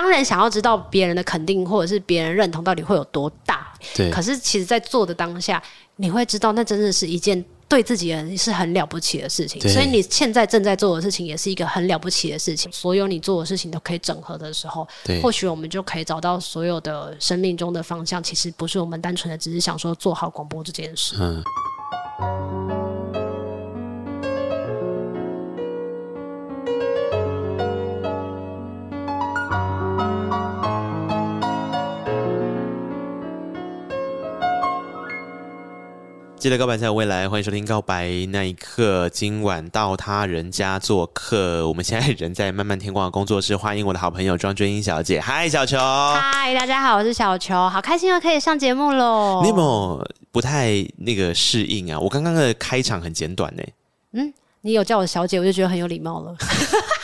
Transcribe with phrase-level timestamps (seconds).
[0.00, 3.70] 当然想要知道别人的肯定或者是别人认同到底会有多大。
[3.94, 4.10] 对。
[4.10, 5.62] 可是其实，在做的当下，
[5.96, 9.60] 你会知道，那真的是一件对自己人是很了不起的事情。
[9.68, 12.72] 所以你现在正在做的事情，也是一个很了不起的事情。
[12.72, 18.22] 所有你做的事情都可以整合的时候，对，或许我们就可以找到所有的生命中的方向。
[18.22, 21.14] 其实不是我们单纯的只是想说做好广播这件事。
[21.20, 22.79] 嗯。
[36.40, 39.06] 记得告白才有未来，欢迎收听《告白那一刻》。
[39.10, 45.20] 今晚到他人家做客，我们现在人在漫漫天光的工作室，欢迎我的好朋友庄鹃瑛小姐。
[45.20, 45.76] 嗨，小球！
[45.78, 49.40] 嗨，大家好，我是小球，好开心又可以上节目喽。
[49.42, 52.00] 你有没有不太那个适应啊？
[52.00, 53.62] 我刚刚的开场很简短呢。
[54.12, 56.34] 嗯，你有叫我小姐，我就觉得很有礼貌了。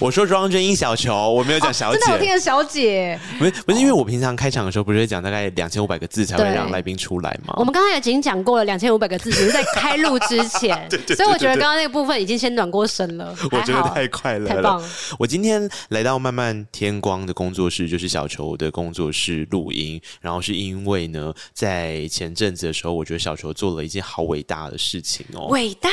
[0.00, 1.96] 我说庄真英小球，我没有讲小姐。
[1.96, 3.18] 哦、真的，我听的小姐。
[3.38, 7.54] 不是不是，因为我平常开场的时候不是会讲大概两千五百个字才会让来宾出来吗？
[7.56, 10.86] 我们刚刚已经讲过了两千五百个字，只是在开录之前。
[10.88, 13.34] 对，对，对，对，对，对，所以我觉得刚刚那个部分已经先暖过身了。
[13.50, 14.88] 我觉得太快乐了，太棒了。
[15.18, 20.00] 我今天来到慢慢天光的工作室，就是小球的工作室录音。
[20.20, 25.46] 然后是因为呢，在前阵子的时候，我觉得小球做了一件好伟大的事情哦。
[25.48, 25.88] 伟大。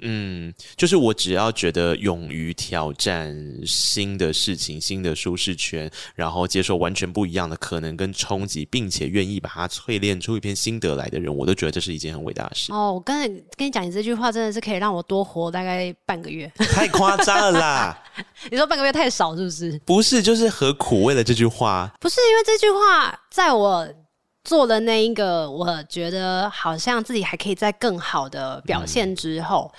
[0.00, 4.16] 嗯，就是我只要觉得勇于挑战新。
[4.16, 12.72] 的事情，新的舒适圈，然后接受完全不一样的可能跟冲击，并且愿意把它淬炼出一篇心得来的人，我都觉得这是一件很伟大的事。
[12.72, 18.02] 哦，我刚才跟你讲，你这句话真的是可以让我多活大概半个月，太夸张了啦！
[18.50, 19.78] 你说半个月太少是不是？
[19.84, 21.92] 不是，就是何苦为了这句话？
[22.00, 23.86] 不是因为这句话，在我
[24.46, 29.68] 做了那一个，我觉得好像自己还可以再更好的表现之后。
[29.74, 29.78] 嗯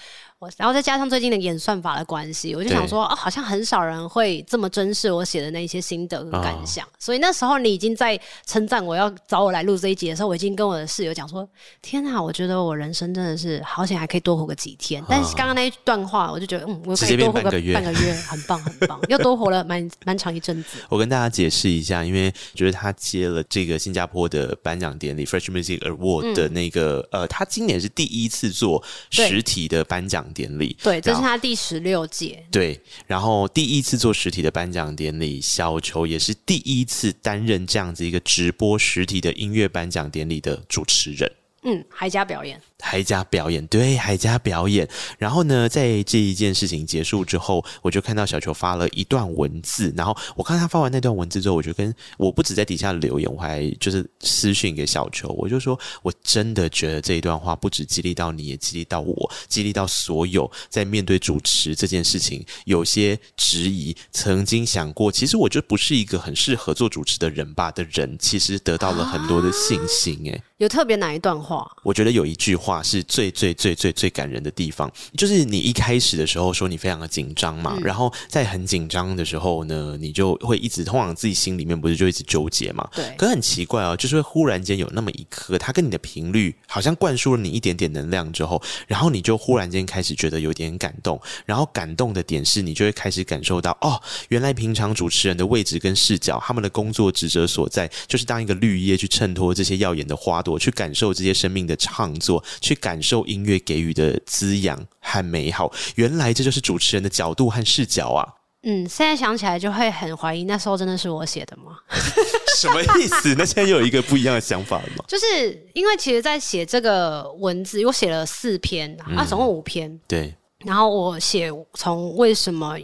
[0.55, 6.85] 然后再加上最近的演算法的关系，我就想说，哦，好像很少人会这么珍视我写的那些心得跟感想。
[6.85, 6.89] 哦。
[6.99, 11.47] 所以那时候你已经在称赞我要找我来录这一集的时候，我已经跟我的室友讲说
[11.81, 20.77] ：“天哪，我觉得我人生真的是好险，还可以多活个几天。”但是刚刚那一段话，我就觉得，嗯，我可以多活个半个月，半个月很棒，很棒，又多活了蛮蛮长一阵子。
[20.89, 30.75] 我跟大家解释一下，因为觉得他接了这个新加坡的颁奖典礼 Fresh Music Award 的那个，嗯、呃，他今年是第一次做实体的颁奖典礼。
[30.83, 32.43] 对，这是他第十六届。
[32.51, 41.31] 对，然后第一次做实体的颁奖典礼，小球也是第一次担任这样子一个直播实体的音乐颁奖典礼的主持人。
[41.63, 42.61] 嗯，还加表演。
[42.79, 44.87] 还加表演，对，还加表演。
[45.17, 49.91] 然后呢，在这一件事情结束之后，我就看到小球发了一段文字。
[49.97, 70.15] 然后我看他发完那段文字之后，我就跟我不止在底下留言，我还就是私讯给小球，我就说，我真的觉得这一段话不止激励到你，也激励到我，激励到所有在面对主持这件事情有些质疑，曾经想过，其实我就不是一个很适合做主持的人吧的人，其实得到了很多的信心。
[70.25, 71.67] 诶，有特别哪一段话？
[71.81, 72.66] 我觉得有一句话。
[72.67, 82.85] 话是最最最最最感人的地方，就是你一开始的时候说你非常的紧张嘛，嗯、然后在很紧张的时候呢，你就会一直通往自己心里面不是就一直纠结嘛？
[82.93, 83.05] 对。
[83.17, 102.43] 可是很奇怪哦，就是会忽然间有那么一刻，它跟你的频率好像灌输了你一点点能量之后，然后你就忽然间开始觉得有点感动，然后感动的点是你就会开始感受到哦，原来平常主持人的位置跟视角，他们的工作职责所在，就是当一个绿叶去衬托这些耀眼的花朵，去感受这些生命的创作。
[102.61, 108.27] 去感受音乐给予的滋养和美好，原来这就是主持人的角度和视角啊！
[108.63, 111.77] 嗯，现在想起来就会很怀疑，那时候真的是我写的吗？
[112.57, 113.35] 什么意思？
[113.35, 115.05] 那现在又有一个不一样的想法了吗？
[115.07, 115.25] 就是
[115.73, 119.97] 因为其实，在写这个文字，我写了四篇、嗯、啊，总共五篇。
[120.07, 120.33] 对。
[120.65, 122.75] 然后我写从为什么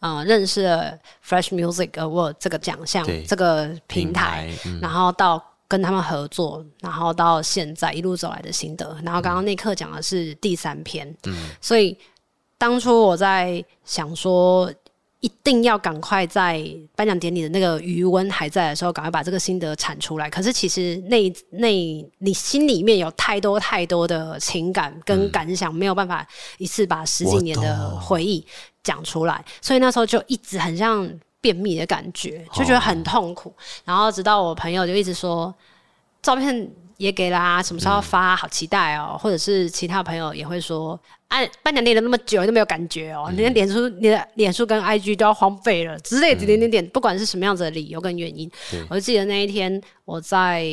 [0.00, 5.51] 呃认识了 Fresh Music Award 这个奖项，这个平台，嗯、然后到。
[5.72, 11.96] 跟他们合作，然后到现在一路走来的心得，然后刚刚那课讲的是第三篇，嗯，所以
[12.58, 14.70] 当初我在想说，
[15.20, 16.62] 一定要赶快在
[16.94, 20.28] 颁奖典礼的那个余温还在的时候，赶快把这个心得产出来。
[20.28, 21.70] 可是其实那那
[22.18, 26.28] 你心里面有太多太多的情感跟感想，嗯，没有办法
[26.58, 28.46] 一次把十几年的回忆
[28.82, 31.10] 讲出来，所以那时候就一直很像。
[31.42, 33.50] 便秘的感觉，就觉得很痛苦。
[33.50, 33.58] Oh.
[33.84, 35.52] 然后直到我朋友就一直说，
[36.22, 38.36] 照片也给啦，什么时候发？
[38.36, 39.18] 好期待哦。
[39.20, 46.86] 或者是其他朋友也会说，哎、啊，颁奖练了那么久都没有感觉哦、你的脸书、你的脸书跟 IG 都要荒废了之类的点点点。
[46.90, 48.48] 不管是什么样子的理由跟原因，
[48.88, 50.64] 我就记得那一天我在，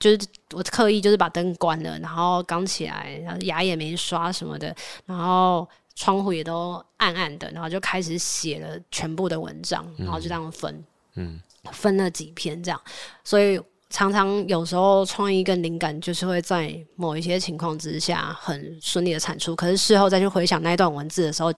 [0.00, 0.18] 就是
[0.54, 4.74] 我刻意就是把灯关了，然后刚起来，然后牙也没刷什么的，
[5.04, 5.68] 然后。
[5.94, 10.84] 窗户也都暗暗的，然后就开始写了全部的文章，然后就这样分。
[11.14, 11.40] 嗯，
[11.72, 12.80] 分了几篇这样，
[13.22, 13.60] 所以
[13.90, 21.52] 常常有时候创意跟灵感就是会在某一些情况之下很顺利的产出，可是事后再去回想那一段文字的时候。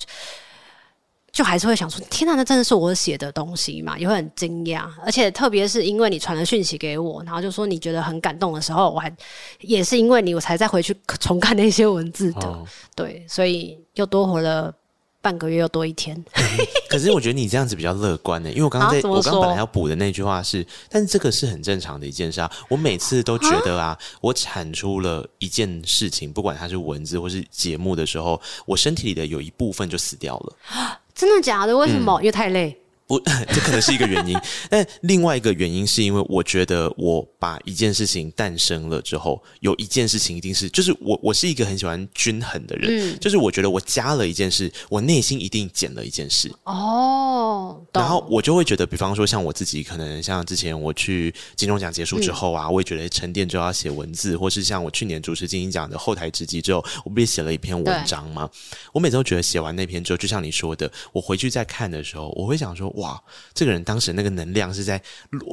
[1.37, 3.99] 就还是会想说，天哪，那真的是我写的东西嘛？
[3.99, 9.15] 也会很惊讶，而且特别是因为你传了讯息给我，然后就说你觉得很感动的时候，我还
[9.61, 12.47] 也是因为你，我才再回去重看那些文字的。
[12.49, 14.75] 哦、对，所以又多活了
[15.21, 16.17] 半个月，又多一天。
[16.17, 16.43] 嗯、
[16.89, 22.51] 可是我觉得你这样子比较乐观呢，因为我刚刚在、啊、我刚刚本来要补的那句话是，但是这个是很正常的一件事啊。
[22.71, 30.57] 我每次都觉得啊，啊我产出了一件事情，不管它是文字或是节目的时候，我身体里的有一部分就死掉了。
[31.17, 31.77] 真的假的？
[31.77, 32.13] 为什么？
[32.21, 32.79] 嗯、因为太累。
[33.07, 33.21] 不，
[33.55, 34.37] 这可能是一个原因。
[34.69, 46.53] 但另外一个原因是因为我觉得我把一件事情诞生了之后，有一件事情一定是，就是我我是一个很喜欢均衡的人，嗯、就是我觉得我加了一件事，我内心一定减了一件事。
[46.65, 58.51] 哦，然后我就会觉得，比方说像我自己，可能像之前我去金钟奖结束之后啊，嗯、我也觉得沉淀就要写文字，或是像我去年主持金鹰奖的后台直击之后，我不是写了一篇文章吗？
[58.93, 62.93] 我每次都觉得写完那篇之后，就像你说的，我回去再看的时候，我会想说。
[62.97, 63.19] 哇，
[63.55, 65.01] 这个人当时那个能量是在，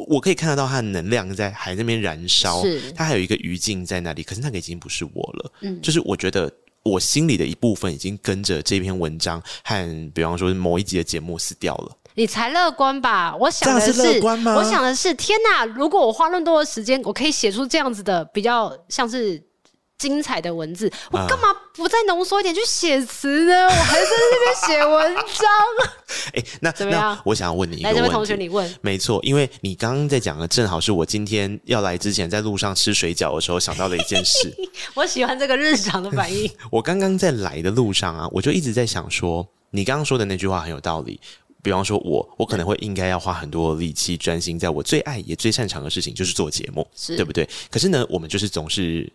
[0.07, 5.51] 我可以看得到他的能量在还在那边燃烧，是他还有一个余烬在那里，可是那个已经不是我了。
[5.61, 6.51] 嗯，就是我觉得
[6.83, 11.97] 我心里的一部分已经跟着这篇文章和比方说某一集的节目死掉了。
[12.15, 13.35] 你才乐观吧？
[13.35, 14.55] 我想的是，是乐观吗？
[14.55, 15.65] 我想的是，天哪！
[15.65, 19.41] 如果我花那么多的时间，我可以写出这样子的比较像是。
[20.03, 23.63] 精彩的文字，我干嘛不再浓缩一点去写词呢？
[23.63, 25.49] 我还在那边写文章。
[26.35, 27.17] 哎、欸，那怎么样？
[27.23, 28.75] 我想要问你一个问题，来，这位同学，你问。
[28.81, 34.53] 没错，因为你刚刚在讲的，正好是我今天要来之前在路上吃水饺的时候想到的一件事。
[34.93, 36.51] 我喜欢这个日常的反应。
[36.69, 41.17] 我刚刚在来的路上啊，我就一直在想说，你刚刚说的那句话很有道理。
[41.61, 47.47] 比方说我，我我可能会应该要花很多力气，专心在我最爱也最擅长的事情，就是做节目，对不对？
[47.71, 49.09] 可是呢，我们就是总是。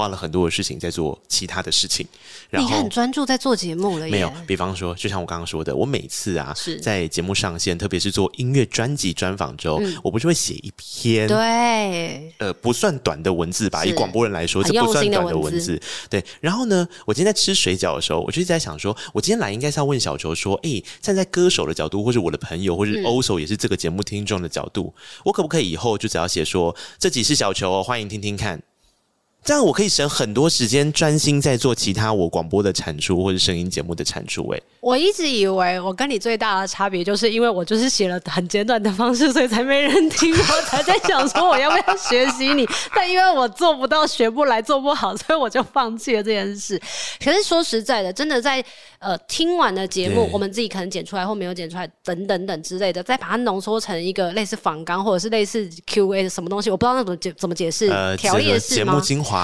[0.00, 2.06] 花了很多的事情在做其他的事情，
[2.48, 4.12] 然后你很专注在做节目了耶。
[4.12, 13.84] 没有，比方说，就像我刚刚说的，我每次啊，是在节目上线，特别是做音乐专辑专访之后，嗯、我不是会写一篇对，呃，不算短的文字吧？
[13.84, 15.78] 以广播人来说，这不算短的文字。
[16.08, 16.24] 对。
[16.40, 28.62] 然后呢，我今天在吃水饺的时候，我就一直在想说，我今天来应该是要问小球说，哎，站在歌手的角度，或者我的朋友，或者欧手也是这个节目听众的角度，嗯、我可不可以以后就只要写说，这集是小球哦，欢迎听听看。
[29.42, 34.46] 这样我可以省很多时间，专心在做其他我广播的产出或者声音节目的产出。
[34.50, 40.32] 哎，我一直以为我跟你最大的差别，就是因为我就是写了很简短的方式，所以才没人听。
[40.32, 46.80] 我才在想说我要不要学习你，但因为我做不到、学不来、做不好，所以我就放弃了这件事。
[47.24, 48.62] 可是说实在的，真的在
[48.98, 57.88] 呃听完的节目，我们自己可能剪出来或没有剪出来，等等等之类的，再把它浓缩成一个类似仿纲或者是类似 Q&A 的什么东西，我不知道那怎么解怎么解释。
[57.88, 59.00] 呃，条列式吗？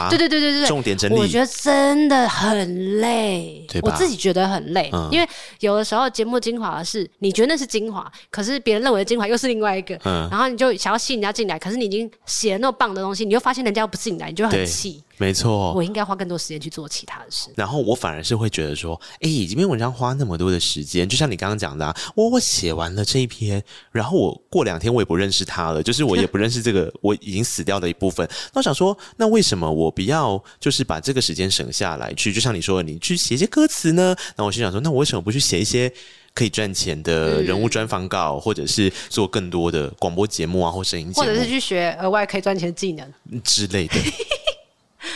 [0.08, 1.14] 对对对对对，重点整理。
[1.14, 3.80] 我觉得真的很累，吧？
[3.82, 5.28] 我自己觉得很累，嗯、因为
[5.60, 15.02] 有的时候节目精华的是你觉得那是精华，可是别人认为的精华又是另外一个，嗯、然后你就想要吸引人家进来，可是你已经写了那么棒的东西，你又发现人家又不进来，你就很气。
[15.18, 17.50] 没错，我应该花更多时间去做其他的事。
[17.56, 28.28] 然后我反而是会觉得说，哎，这篇文章花那么多的时间，就像你刚刚讲的，啊，我我写完了这一篇，然后我过两天我也不认识他了，就是我也不认识这个 我已经死掉的一部分。
[28.52, 34.14] 那我想说，那为什么我不要就是把这个时间省下来去，就像你说的，你去写一些歌词呢？
[34.36, 35.90] 那我心想说，那我为什么不去写一些
[36.34, 43.10] 可以赚钱的人物专访稿，嗯、或者是做更多的广播节目啊，或声音节目，或者是去学额外可以赚钱的技能
[43.42, 43.94] 之类的。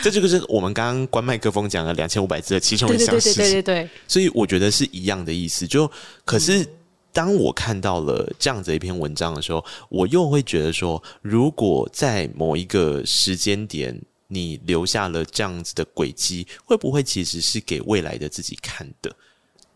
[0.03, 5.67] 这这个是我们刚刚关麦克风讲了两千五百字的其中一项事情，对对对对对，所以我觉得是一样的意思。
[5.67, 5.91] 就
[6.25, 6.67] 可是
[7.13, 19.15] 当我看到了这样子一篇文章的时候，我又会觉得说，如果在某一个时间点你留下了这样子的轨迹，会不会其实是给未来的自己看的？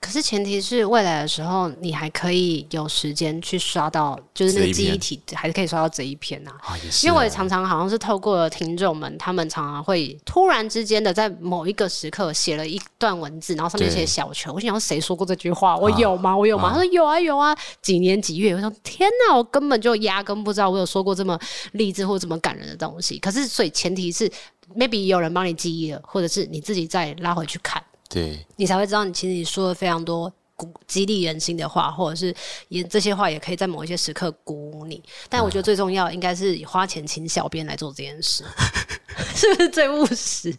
[0.05, 6.75] 可是前提是未来的时候，你还可以有时间去刷到，就是那个记忆体还是可以刷到这一篇呐、啊。
[6.75, 14.53] 啊、因为我也常常好像是透过听众们，他们常常会突然之间的在某一个时刻写了一段文字，然后上面写小球。
[14.53, 15.75] 我想说谁说过这句话？
[15.75, 16.37] 我有吗？
[16.37, 16.69] 我有吗？
[16.69, 18.55] 啊、他说有啊有啊，几年几月？
[18.55, 21.39] 我说天哪，我根本就压根不知道我有说过这么
[21.73, 23.19] 励志或这么感人的东西。
[23.19, 24.31] 可是所以前提是
[24.77, 27.83] ，maybe 有人帮你记忆了，或者是你自己再拉回去看。
[28.15, 32.33] 对，你才会知道，你其实你说了非常多鼓激励人心的话，或者是
[32.69, 35.03] 也这些话也可以在某一些时刻鼓舞你。
[35.29, 38.45] 但我觉得最重要应该是花钱请小编来做这件事，
[39.35, 40.57] 是不是最务实？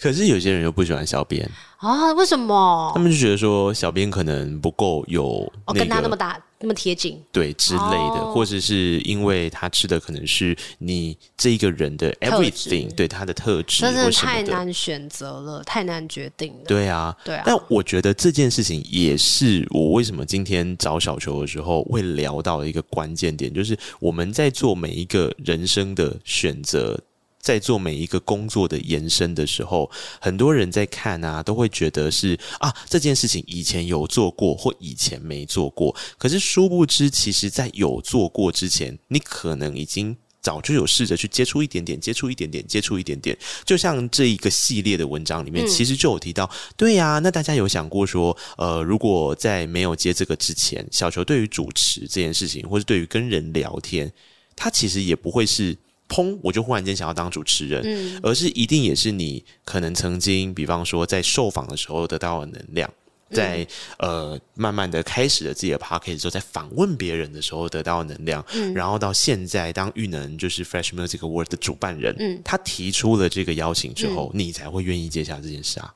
[0.00, 2.12] 可是有些人又不喜欢小编啊？
[2.12, 2.92] 为什么？
[2.94, 16.64] 他们就觉得说小编可能不够有、那个、哦，跟他那么大那么贴近，对之类的，哦、或者是因为他吃的可能是你这一个人的 everything，对他的特质，真的太难选择了，太难决定了。
[16.66, 17.42] 对啊，对啊。
[17.44, 26.98] 但我觉得这件事情也是我为什么今天找小球的时候会聊到的一个关键点，就是我们在做每一个人生的选择。
[27.40, 29.90] 在做每一个工作的延伸的时候，
[30.20, 35.94] 很多人在看啊，都会觉得是啊，这件事情以前有做过或以前没做过。
[36.18, 43.38] 可是殊不知，其实在有做过之前，你可能已经早就有试着去接触一点点，接触一点点，接触一点点。
[43.64, 54.12] 就像这一个系列的文章里面，其实就有提到，嗯、对呀、啊，那大家有想过说，呃，如果在没有接这个之前，小球对于主持这件事情，或是对于跟人聊天，
[54.56, 55.76] 他其实也不会是。
[56.08, 56.38] 砰！
[56.42, 62.90] 我就忽然间想要当主持人，嗯，而是一定也是你可能曾经，比方说在受访的时候得到的能量，
[63.30, 63.66] 在、
[63.98, 75.94] 嗯、呃慢慢的开始了自己的 podcast 之后，在访问别人的时候得到的能量，嗯，然后到现在当玉能就是 Fresh Music Award 的主办人，嗯，他提出了这个邀请之后，嗯、你才会愿意接下这件事啊。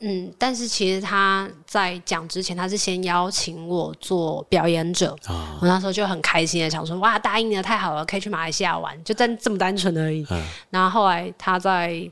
[0.00, 5.14] 嗯，但是其实他在讲之前，他是先邀请我做表演者。
[5.28, 10.26] 哦、我那时候就很开心的想说，哇，答应的太好了，可以去马来西亚玩，就单这么单纯而已。
[10.30, 12.10] 嗯、然后后来他在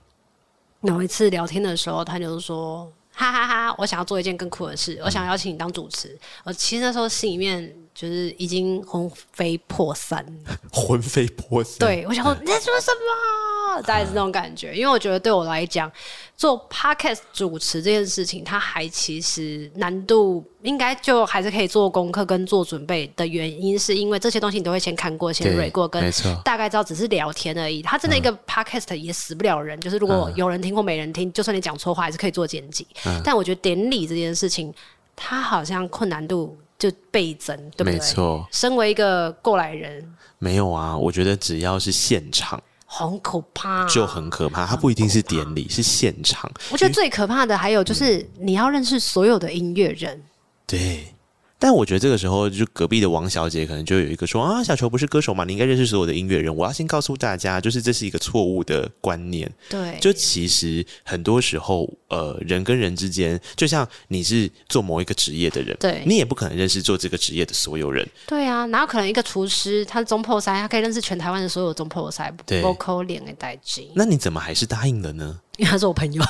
[0.80, 6.14] 某一次聊天的时候，他就说，哈哈哈哈，我想要做一件更酷的事，嗯、我想邀请你当主持。
[6.44, 10.24] 我其实那时候心里面就是已经魂飞魄散，
[10.70, 11.78] 魂飞魄散。
[11.78, 13.47] 对，我想说、嗯、你在说什么？
[13.76, 15.90] 大概是那种感觉，因为我觉得对我来讲，
[16.36, 26.02] 做 podcast 主持这件事情，它还其实难度应该就还是可以做功课跟做准备的原因，是因为这些东西你都会先看过、先 read 过，跟
[26.44, 27.82] 大概知道只是聊天而已。
[27.82, 32.86] 它真的一个 podcast 也死不了人，就是如果有人听或没人听，就算你讲错话，还是可以做剪辑。
[33.24, 34.72] 但我觉得典礼这件事情，
[35.14, 37.92] 它好像困难度就倍增，对不对？
[37.94, 38.46] 没错。
[38.50, 42.62] 身为一个过来人，没有啊，我觉得只要是现场。
[42.90, 44.66] 很可怕，就很可怕。
[44.66, 46.50] 它不一定是典礼，是现场。
[46.72, 50.20] 我觉得最可怕的还有就是，你要认识所有的音乐人。
[50.66, 51.14] 对。
[51.58, 56.54] 但我觉得这个时候，就隔壁的王小姐可能就有一个说啊，小球不是歌手嘛，你应该认识所有的音乐人。
[56.54, 59.50] 我要先告诉大家，就是这是一个错误的观念。
[59.68, 68.08] 对，就其实很多时候，呃，人跟人之间，就像你是做某一个职业的人，对，你也不可能认识做这个职业的所有人。
[68.26, 72.32] 对啊，哪有可能一个厨师他是中破塞，他可以认识全台湾的所有中破塞？
[72.46, 73.90] 对，不可能的代金。
[73.94, 75.40] 那你怎么还是答应了呢？
[75.56, 76.22] 因 为他是我朋友。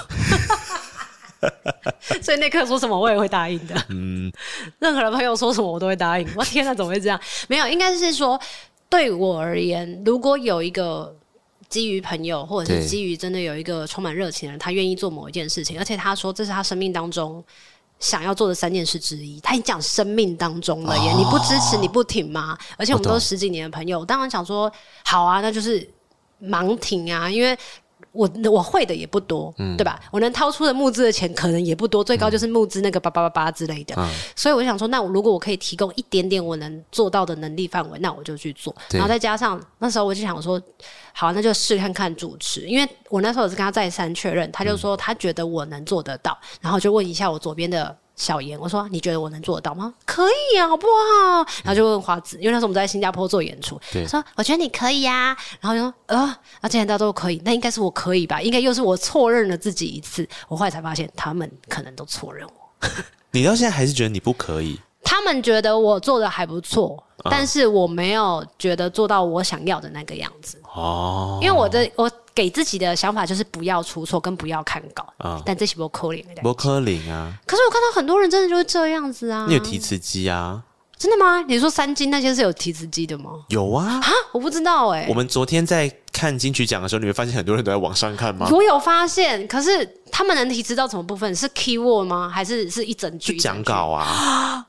[2.23, 3.75] 所以那刻说什么我也会答应的。
[3.91, 4.31] 嗯，
[4.81, 6.29] 任何的朋友说什么我都会答应。
[6.37, 7.21] 我天哪，怎么会这样？
[7.49, 8.41] 没有，应该是说
[8.89, 11.15] 对我而言，如果有一个
[11.69, 17.45] 基于朋友，或者是基于真的有一个充满热情的人，他愿意做某一件事情，而且他说这是他生命当中
[18.01, 19.39] 想要做的三件事之一。
[19.41, 22.59] 他已经讲生命当中了耶，哦、你不支持你不挺吗？
[22.77, 24.73] 而且我们都十几年的朋友，我当然想说
[25.05, 25.89] 好啊，那就是
[26.43, 27.57] 盲挺啊，因为。
[28.13, 30.01] 我我会的也不多，嗯、对吧？
[30.11, 33.95] 我能掏出的募资的钱可能也不多，最高就是募资那个八八八八之类的。
[33.99, 38.75] 嗯、所以我想说，那我如果我可以提供一点点我能做到的能力范围，那我就去做。
[38.91, 40.61] 然后再加上那时候我就想说，
[41.13, 47.97] 好，那就试看看主持，因为我那时候也是跟他再三确认，他就说他觉得我能做得到，嗯、然后就问一下我左边的。
[48.19, 49.95] 小严，我说你觉得我能做得到吗？
[50.05, 51.37] 可以啊，好不好？
[51.65, 55.37] 然后就问华子，因为那时候我们在新加坡做演出，他说我觉得你可以呀、啊。
[55.61, 58.43] 然后就说呃，那既然大家都可以，那应该是我可以吧？
[58.43, 60.29] 应该又是我错认了自己一次。
[60.49, 62.89] 我后来才发现，他们可能都错认我。
[63.31, 64.81] 你到现在还是觉得你不可以？
[65.03, 71.39] 他们觉得我做的还不错，嗯、但是我没有觉得做到我想要的那个样子哦。
[71.43, 72.11] 因为我的我。
[72.39, 75.05] 给自己的想法就是不要出错，跟不要看稿。
[75.17, 76.41] 啊，但这是不可能的。
[76.41, 77.35] 不可能啊！
[77.45, 79.45] 可是我看到很多人真的就是这样子啊。
[79.49, 80.63] 你有提词机啊？
[80.97, 81.41] 真的吗？
[81.49, 83.33] 你说三金那些是有提词机的吗？
[83.49, 83.99] 有啊。
[84.01, 85.05] 啊，我不知道哎。
[85.09, 88.49] 我们昨天在看金曲奖的时候，你会发现很多人都在网上看吗？
[88.53, 91.35] 我有发现，可是他们能提词到什么部分？
[91.35, 92.31] 是 keyword 吗？
[92.33, 94.65] 还是是一整句讲稿啊？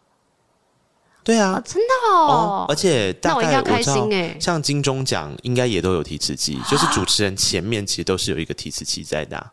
[1.24, 9.52] 对啊，哦、真的哦，哦，而且大概我，那我一定要开心哎，像金钟奖应该也都有提词机，啊、就是主持人前面其实都是有一个提词器在的、啊。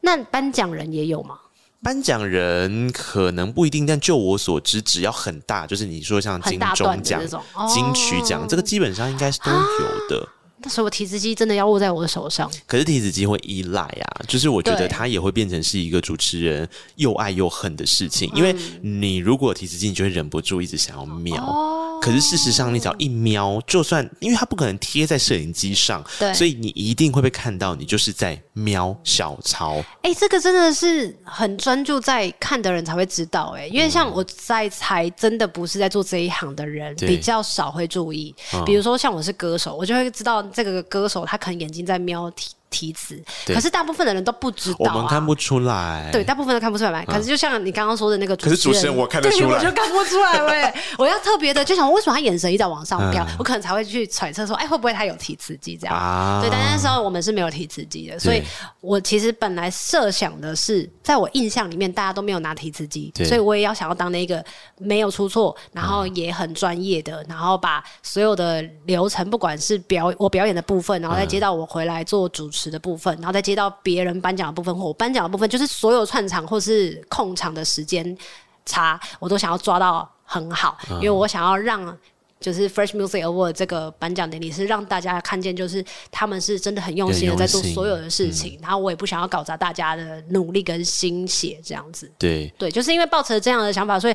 [0.00, 1.38] 那颁奖人也有吗？
[1.82, 7.20] 颁奖人可能不一定，但就我所知，只要很大，就是你说像金钟奖、
[7.54, 10.28] 哦、金曲奖，这个基本上应该是都有的。
[10.68, 12.50] 所以我提子机真的要握在我的手上。
[12.66, 21.42] 可是提子机会依赖啊，就是我觉得它也会变成是一个主持人又爱又恨的事情，因为你如果提子机，你就会忍不住一直想要瞄。
[21.44, 29.76] 哦可是事实上，你只要一瞄，就算因为它不可能贴在摄影机上，对，所以你一定会被看到，你就是在瞄小抄。
[30.02, 38.34] 哎、欸，这个真的是很专注在看的人才会知道、欸，哎，因为像我在才，真的不是在做这一行的人，比较少会注意。
[38.66, 42.32] 比如说像我是歌手，我就会知道这个歌手他可能眼睛在瞄
[42.74, 42.84] 题。
[42.84, 46.10] 提词，可是大部分的人都不知道、啊，我们看不出来。
[46.12, 47.04] 对，大部分都看不出来。
[47.06, 50.42] 可是就像你刚刚说的那个主持人，可是主持人我看得出来，我就看不出来。
[50.42, 56.40] 喂， 我要特别的，就想为什么他眼神一直在往上飘、嗯，我可能才会去揣测说，哎，会不会他有提词机这样、啊？
[56.42, 58.42] 对，但那时候我们是没有提词机的，所以
[58.80, 64.44] 我其实本来设想的是，在我印象里面大家都没有拿提词机，所以我也要想要当那个
[64.78, 73.44] 没有出错，然后也很专业的、嗯，然后把所有的流程，不管是表我表演的部分，然后再接到我回来做主持的部分，然后再。
[73.44, 78.16] 接到别人颁奖的部分或我颁奖的部分，就是所有串场或是控场的时间
[78.64, 81.94] 差，我都想要抓到很好，因为我想要让
[82.40, 92.10] 就是 Fresh Music Award 这个颁奖典礼是让大家看见，就是他们是真的很用心的在做所有的事情，然后我也不想要搞砸大家的努力跟心血这样子。
[92.18, 94.14] 对对，就是因为抱持这样的想法，所以。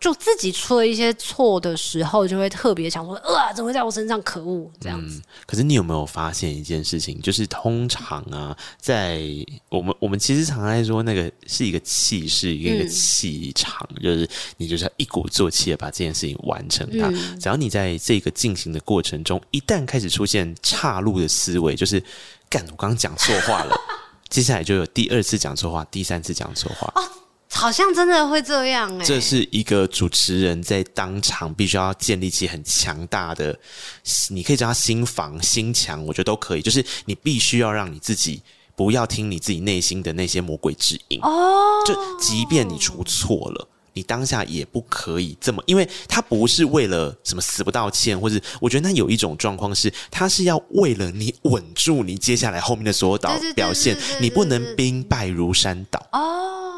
[0.00, 4.20] 就自己出了一些错的时候，就会特别想说，呃，怎么会在我身上？
[4.22, 5.18] 可恶，这样子。
[5.18, 7.20] 嗯，可是你有没有发现一件事情？
[7.20, 9.20] 就是通常啊，在
[9.68, 14.26] 我们我们其实常常在说，那个是一个气势，一个气场，嗯，就是
[14.56, 17.08] 你就是要一鼓作气的把这件事情完成它。
[17.08, 22.02] 嗯，只要你在这个进行的过程中，一旦开始出现岔路的思维，就是
[22.48, 23.76] 干，我刚刚讲错话了，
[24.30, 26.90] 接下来就有第二次讲错话，第三次讲错话。
[26.96, 27.04] 哦
[27.52, 33.58] 好像真的会这样哎、欸，这是一个主持人在当场必须要建立起很强大的，
[34.30, 36.62] 你可以叫他心防心墙，我觉得都可以。
[36.62, 38.40] 就是你必须要让你自己
[38.74, 41.84] 不要听你自己内心的那些魔鬼之音哦。
[41.86, 56.69] 就即便你出错了，你当下也不可以这么，因为他不是为了什么死不道歉，或者我觉得他有一种状况是，他是要为了你稳住你接下来后面的所有导表现，你不能兵败如山倒哦。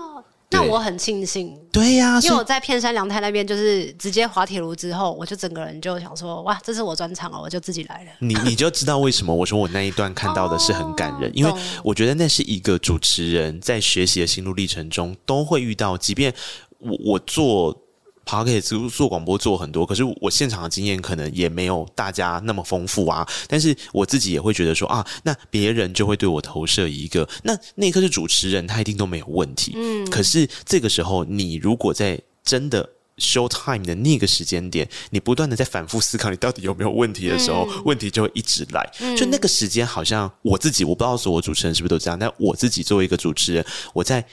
[0.53, 8.11] 那我很庆幸，对呀、啊，因为我在片山凉太那边，就是直接滑铁卢之后，我就整个人就想说，哇，这是我专场哦，我就自己来了。
[8.21, 16.33] 你你就知道为什么我说我那一段看到的是很感人，哦、因为我觉得那是一个主持人在学习的心路历程中都会遇到，即便
[16.79, 17.82] 我我做。
[18.25, 23.27] 爬可以做做广播做很多，可是我现场的经验可能也没有大家那么丰富啊。
[23.49, 29.73] 但是我自己也会觉得说啊，那别人就会对我投射一个，那那一刻是主持人，他一定都没有问题。
[29.75, 38.89] 嗯，可是这个时候，你如果在真的 show time 的那个时间点，你不断的在反复思考你到底有没有问题的时候，嗯、问题就会一直来。
[39.17, 44.25] 就那个时间，好像我自己我不知道所有主持人是不是都这样，但我自己作为一个主持人，我在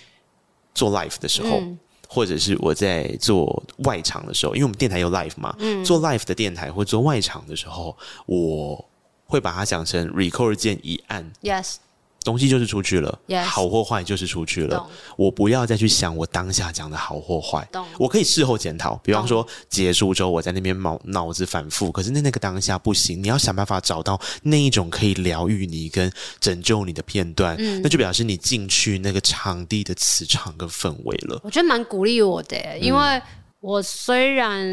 [0.73, 1.60] 做 life 的时候。
[1.60, 1.78] 嗯
[2.12, 7.95] 或者是我在做外场的时候，因为我们电台有 live 嘛，嗯，做 live 的电台或做外场的时候，
[8.26, 8.84] 我
[9.26, 11.76] 会把它讲成 record 键一按，yes。
[12.23, 13.43] 东西就是出去了，yes.
[13.43, 14.86] 好或坏就是出去了。
[15.17, 18.95] 我不要再去想我当下讲的好或坏，我可以事后检讨。
[19.03, 31.39] 比方说结束之后，我在那边脑脑子反复，可是那那个当下不行，你要想办法找到那一种可以疗愈你跟拯救你的片段，嗯，那就表示你进去那个场地的磁场跟氛围了。
[31.43, 33.21] 我觉得蛮鼓励我的，因为。
[33.62, 34.65] 嗯我虽然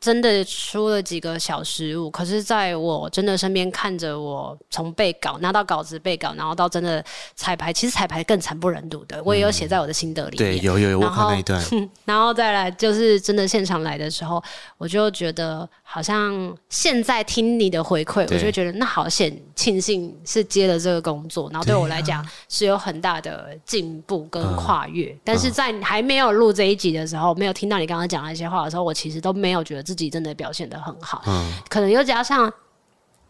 [0.00, 10.52] 真的出了几个小失误，可是在我真的身边看着我从背稿拿到稿子背稿，然后到真的彩排，其实彩排更惨不忍睹的，我也有写在我的心得里面。
[10.52, 11.60] 嗯、对，有有有，我看那一段。
[12.06, 14.40] 然后再来就是真的现场来的时候，
[14.76, 25.06] 我就觉得好像现在听你的回馈，我就觉得那好险，庆幸是接了这个工作，然后对我来讲是有很大的进步跟跨越。
[25.06, 28.22] 嗯、但是在还没有录这一集的时候，没有听到你刚刚讲。
[28.22, 31.22] 那些话的时候，我其实都没有觉得自己真的表现的很好。
[31.26, 32.52] 嗯，可能又加上，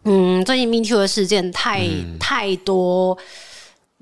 [0.02, 3.16] 嗯，最近 Me Too 的事件太、嗯、太多。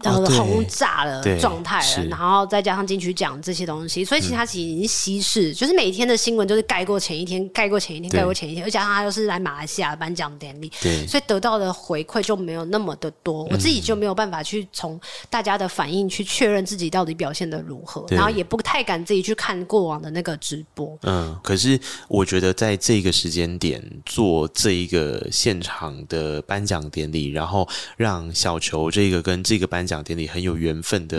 [0.04, 20.94] 然后轰炸了状态了，然后再加上金曲奖这些东西，所以其实它其实已经稀释、嗯，就是每天的新闻就是盖过前一天，盖过前一天，盖过前一天，而加上他又是来马来西亚颁奖典礼，对，所以得到的回馈就没有那么的多，我自己就没有办法去从大家的反应去确认自己到底表现的如何，然后也不太敢自己去看过往的那个直播。
[21.04, 31.16] 嗯，可是我觉得在这个时间点做这一个现场的颁奖典礼，然后让小球这个跟这个颁颁奖典礼很有缘分的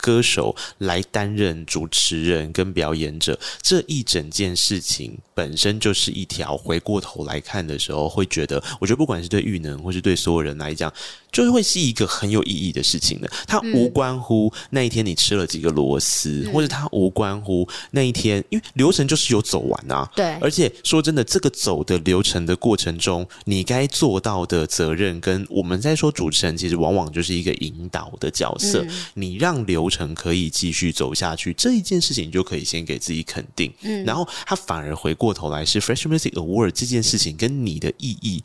[0.00, 10.92] 歌手来担任主持人跟表演者，嗯、这一整件事情本身就是一条回过头来看的时候，会觉得，我觉得不管是对玉能或是对所有人来讲，
[11.30, 13.30] 就是会是一个很有意义的事情的。
[13.46, 20.10] 它无关乎那一天你吃了几个螺丝，嗯、或者它无关乎那一天，因为流程就是有走完啊。
[20.16, 28.82] 对，而且说真的，这个走的流程的过程中，你该做到的责任，跟我们在说主持人，其实往往就是一个引导的角色。
[28.82, 33.70] 嗯、你让流程可以继续走下去，这一件事情就可以先给自己肯定。
[33.82, 38.42] 嗯，然后他反而回过头来是 Fresh Music Award 这件事情跟你的意义，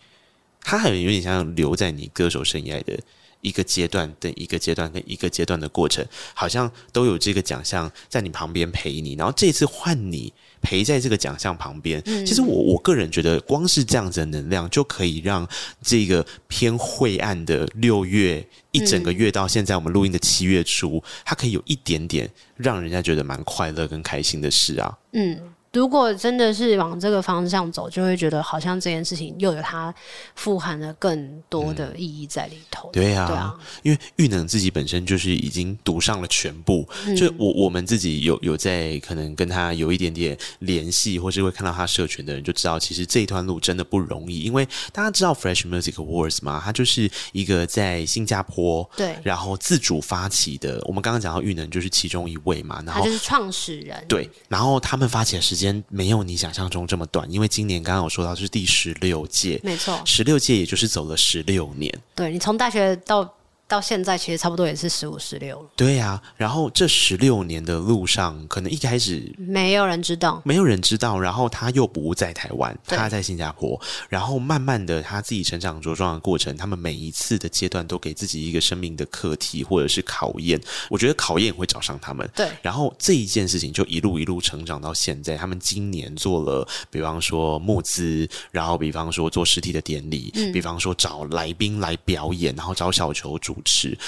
[0.62, 3.00] 它还有点像留在你歌手生涯的
[3.42, 10.34] 一个阶段的一个阶段跟一个阶段的过程，好像都有这个奖项在你旁边陪你，然后这次换你。
[10.66, 15.48] 陪在这个奖项旁边，其实我我个人觉得，光是这样子的能量就可以让
[15.84, 24.98] 这个偏晦暗的六月一整个月到现在我们录音的七月初，它可以有一点点让人家觉得蛮快乐跟开心的事啊。
[25.14, 25.40] 嗯。
[25.76, 29.94] 如果真的是往这个方向走，就会觉得好像这件事情又有它
[30.34, 32.90] 富含了更多的意义在里头。
[32.90, 44.40] 嗯、对啊，对啊，因为玉能自己本身就是已经读上了全部，嗯、就我我们自己有有在可能跟他有一点点联系，或是会看到他社群的人就知道，其实这一段路真的不容易。
[44.40, 46.62] 因为大家知道 Fresh Music Awards 吗？
[46.64, 50.82] 它就是一个在新加坡对，然后自主发起的。
[50.86, 55.65] 我们刚刚讲到玉能就是其中一位嘛，然后他就是创始人对，然后他们发起的时间。
[55.90, 61.94] 没有你想象中这么短，因为今年刚刚有说到是第十六届，没错，十六届也就是走了十六年。
[62.14, 63.35] 对，你从大学到。
[63.68, 65.70] 到现在其实差不多也是十五、十六了。
[65.76, 71.20] 对呀、啊，然后这十六年的路上，可能一开始没有人知道，没有人知道。
[71.20, 73.80] 然后他又不在台湾，他在新加坡。
[74.08, 80.62] 然后慢慢的，他自己成长茁壮的过程，他们每一次的阶段都给自己一个生命的课题或者是考验。
[80.90, 82.30] 我觉得考验会找上他们。
[82.36, 82.48] 对。
[82.62, 85.36] 然后这一件事情就一路一路成长到现在。
[85.36, 93.55] 他们今年做了，比方说募资，然后比方说做实体的典礼，嗯、比方说找来宾来表演，然后找小球主。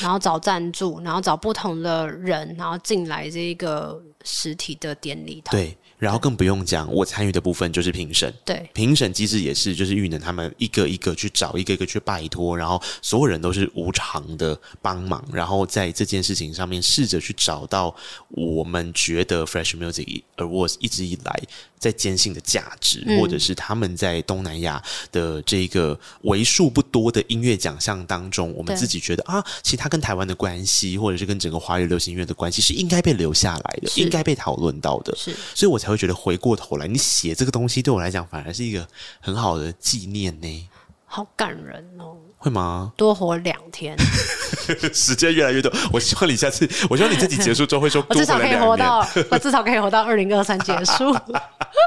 [0.02, 5.42] 然后找赞助，然后找不同的人，然后进来这个实体的典礼。
[5.50, 5.76] 对。
[5.98, 8.32] 然后更不用讲，我参与的部分就是评审。
[8.46, 17.96] 对，评审机制也是，就是玉能他们一个一个去找，一个一个去拜托，然后所有人都是无偿的帮忙，然后在这件事情上面试着去找到
[18.30, 21.42] 我们觉得 Fresh Music Awards 一直以来
[21.80, 24.80] 在坚信的价值，嗯、或者是他们在东南亚
[25.12, 35.16] 的这个为数不多的音乐奖项当中，我们自己觉得啊，其实它跟台湾的关系，或者是跟整个华语流行音乐的关系，是应该被留下来的，应该被讨论到的。
[35.16, 35.88] 是，所以我才。
[35.88, 38.86] 才会觉得回过头来，你写这个东西对我来讲反而是一个
[39.22, 40.70] 很好的纪念呢。
[41.06, 42.18] 好感人哦！
[42.38, 42.92] 会吗？
[42.98, 43.96] 多活两天，
[44.94, 45.72] 时间越来越多。
[45.94, 51.16] 我希望你下次，我希望你这集结束之后会说， 我至少可以活到，我至少可以活到二零二三结束。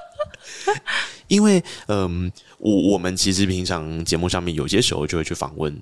[1.29, 5.79] 因为，嗯，我我们其实平常节目上面有些时候就会去访问。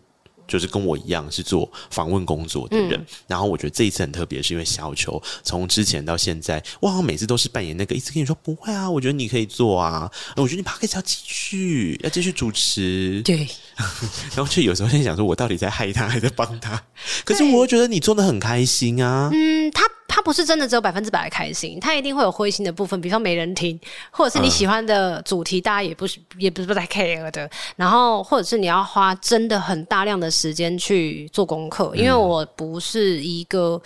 [0.49, 13.47] 就是跟我一样是做访问工作的人，嗯、然后我觉得这一次很特别，是因为小球从之前到现在，我好像每次都是扮演那个，一直跟你说不会啊，我觉得你可以做啊，我觉得你 Podcast 要继续，要继续主持，对，
[14.35, 16.83] 然后就有时候在想说，我到底在害他还在帮他？
[17.25, 19.85] 可是我又觉得你做的很开心啊，嗯，他。
[20.11, 23.79] 他不是真的只有百分之百的开心，他一定会有灰心的部分，比如说没人听，
[24.11, 27.49] 或者是你喜欢的主题，大家也不是、嗯、也不是不太 care 的。
[27.77, 33.81] 然后，或者是你要花真的很大量的时间去做功课，因为我不是一个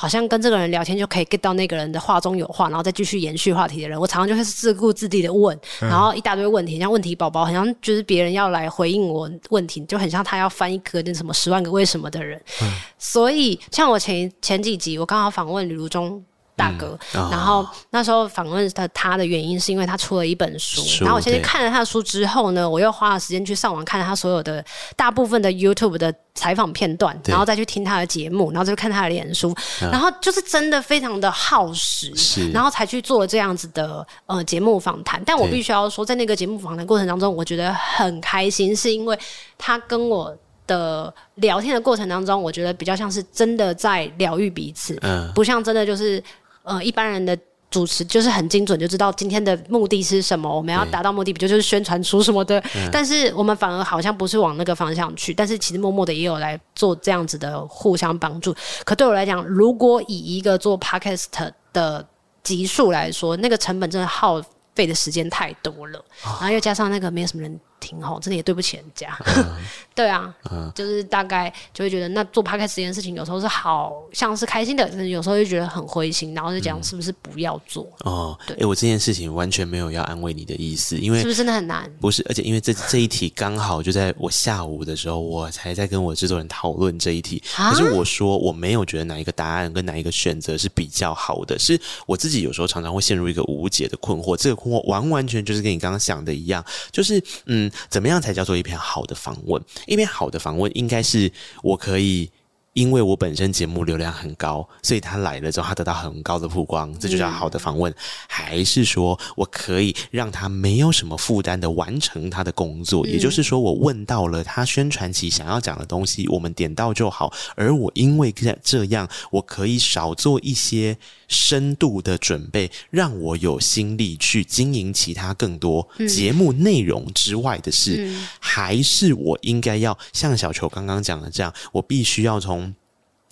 [0.00, 4.00] 好像跟这个人聊天就可以 get 到那个人的话中有话，然后再继续延续话题的人。
[4.00, 12.40] 我常常就会自顾自地的问，然后一大堆问题，像问题宝宝，好像就是别人要来回应我问题，就很像他要翻一个那什么十万个为什么的人。
[12.62, 15.60] 嗯、所以，像我前前几集，我刚好访问。
[15.70, 16.24] 李如中
[16.60, 24.62] 大哥，嗯哦、然后那时候访问他，他的原因是因为他出了一本书，书然后我先去看了他的书之后呢，我又花了时间去上网看了他所有的
[24.94, 32.12] 大部分的 YouTube 的采访片段，然后再去听他的节目，然后再去看他的脸书，嗯、然后就是真的非常的耗时，
[32.52, 35.22] 然后才去做这样子的呃节目访谈。
[35.24, 39.18] 但我必须要说，在那个节目访谈过程当中，我觉得很开心，是因为
[39.56, 40.36] 他跟我。
[40.66, 46.22] 的聊天的过程当中，我觉得比较像是真的在疗愈彼此，嗯，不像真的就是
[46.70, 47.36] 呃一般人的
[47.70, 52.58] 主持就是很精准，就知道今天的目的是什么，我们要达到目的，比如就是宣传出什么的。
[52.74, 58.54] 嗯、但是我们反而好像不是往那个方向去，但是其实默默的也有来做这样子的互相帮助。
[58.84, 61.26] 可对我来讲，如果以一个做 podcast
[61.72, 62.04] 的
[62.42, 64.42] 集数来说，那个成本真的耗
[64.74, 67.60] 费的时间太多了，然后又加上那个没有什么人。
[67.80, 69.16] 听吼，真的也对不起人家。
[69.26, 69.56] 嗯、
[69.94, 78.38] 对啊，嗯、就是大概就会觉得，那做 podcast 这件事情有时候是好像是开心的，有时候就觉得很灰心，然后就讲是不是不要做、嗯、哦？
[78.46, 81.90] 对，哎、欸，我这件事情完全没有要安慰你的意思，因为是不是真的很难？
[82.00, 87.42] 不是，而且因为这这一题刚好就在我下午的时候，我才在跟我制作人讨论这一题。
[87.56, 99.62] 啊、可是我说我没有觉得哪一个答案跟哪一个选择是比较好的，是我自己有时候常常会陷入一个无解的困惑，这个困惑完完全就是跟你刚刚想的一样，就是嗯，怎么样才叫做一篇好的访问？
[99.86, 101.30] 一篇好的访问应该是
[101.62, 102.30] 我可以。
[102.72, 107.92] 因为我本身节目流量很高，所以他来了之后，他得到很高的曝光，这就叫好的访问。
[107.92, 107.96] 嗯、
[108.28, 113.04] 还是说我可以让他没有什么负担的完成他的工作？
[113.04, 117.32] 嗯、也就是说，我问到了他宣传期想要讲的东西，我们点到就好。
[117.56, 120.96] 而我因为这样，我可以少做一些
[121.30, 128.04] 深度的准备，让我有心力去经营其他更多节目内容之外的事。
[128.06, 132.74] 嗯、还是我应该要像小球刚刚讲的这样，我必须要从。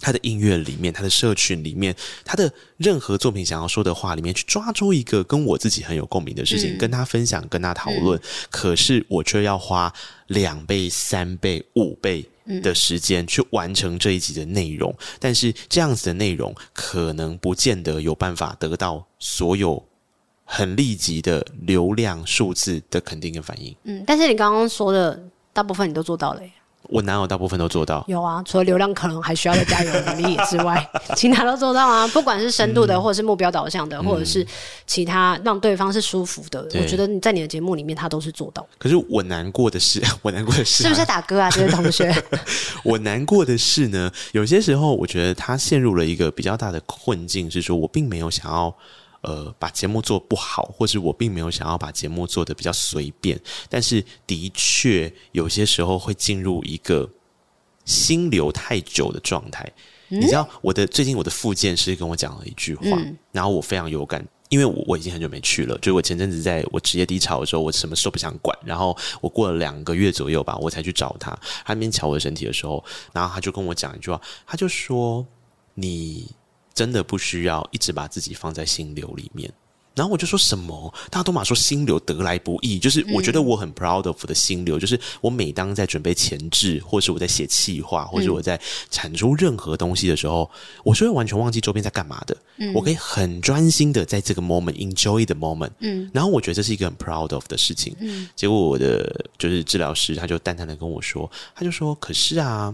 [0.01, 1.93] 他的音乐里面，他的社群里面，
[2.25, 8.17] 他的任何作品想要说的话里面，去抓住一个跟我自己很有共鸣的事情，嗯、跟他分享，跟他讨论。
[8.17, 9.93] 嗯、可是我却要花
[10.29, 12.25] 两倍、三倍、五倍
[12.63, 14.91] 的时间去完成这一集的内容。
[14.99, 19.83] 嗯、但是这样子的内容，可能不见得有办法得到所有
[20.45, 23.75] 很立即的流量数字的肯定跟反应。
[23.85, 26.53] 嗯，但是你刚刚说的大部分你都做到了耶。
[26.88, 28.05] 我哪有大部分都做到？
[28.09, 32.09] 有啊，除了流量可能还需要再加油努力之外， 其他都做到啊。
[32.09, 34.46] 不管是深度的，嗯、或者是目标导向的，嗯、或者是
[34.87, 38.66] 其他让对方是舒服的，对我觉得你在你的节目里面，他都是做到。
[38.79, 41.51] 可是我难过的是， 我难过的是、啊，是不是打歌啊？
[41.51, 42.14] 这位同学，
[42.83, 48.74] 我难过的是呢，有些时候我觉得他陷入了一个比较大的困境，是说我并没有想要。
[49.20, 57.11] 呃，把节目做不好，或是我并没有想要把节目做得比较随便，但是的确有些时候会进入一个
[57.85, 59.64] 心流太久的状态。
[60.11, 71.31] 嗯、你知道，我的最近我的副健师跟我讲了一句话，嗯、然后我非常有感，因为我我已经很久没去了，就是我前阵子在我职业低潮的时候，我什么事都不想管，然后我过了两个月左右吧，我才去找他，
[71.64, 75.26] 他那边瞧我的身体的时候，然后他就跟我讲一句话，他就说
[75.74, 76.31] 你。
[76.79, 79.53] 真的不需要一直把自己放在心流里面，
[79.97, 80.95] 然后我就说什么？
[81.11, 88.61] 大家都嘛说心流得来不易，就是我觉得我很 proud of 的心流，嗯、就是我每当在准备前置，或是我在写企划，或是我在
[88.91, 92.37] 产出任何东西的时候，嗯、我是会完全忘记周边在干嘛的。
[92.59, 95.73] 嗯、我可以很专心的在这个 moment enjoy the moment。
[95.81, 97.93] 嗯，然后我觉得这是一个很 proud of 的事情。
[97.99, 102.73] 嗯，结果我的就是治疗师，他就淡淡的跟我说，他就说：“可是啊。”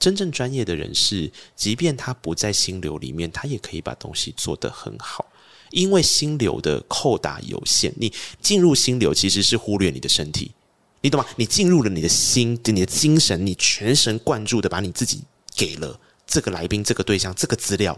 [0.00, 5.26] 真正专业的人士，即便他不在心流里面，他也可以把东西做得很好。
[5.70, 10.50] 因为心流的扣打有限，你进入心流其实是忽略你的身体，
[11.02, 11.26] 你懂吗？
[11.36, 15.22] 你进入了你的心，你的精神，你全神贯注的把你自己
[15.54, 17.96] 给了这个来宾、这个对象、这个资料，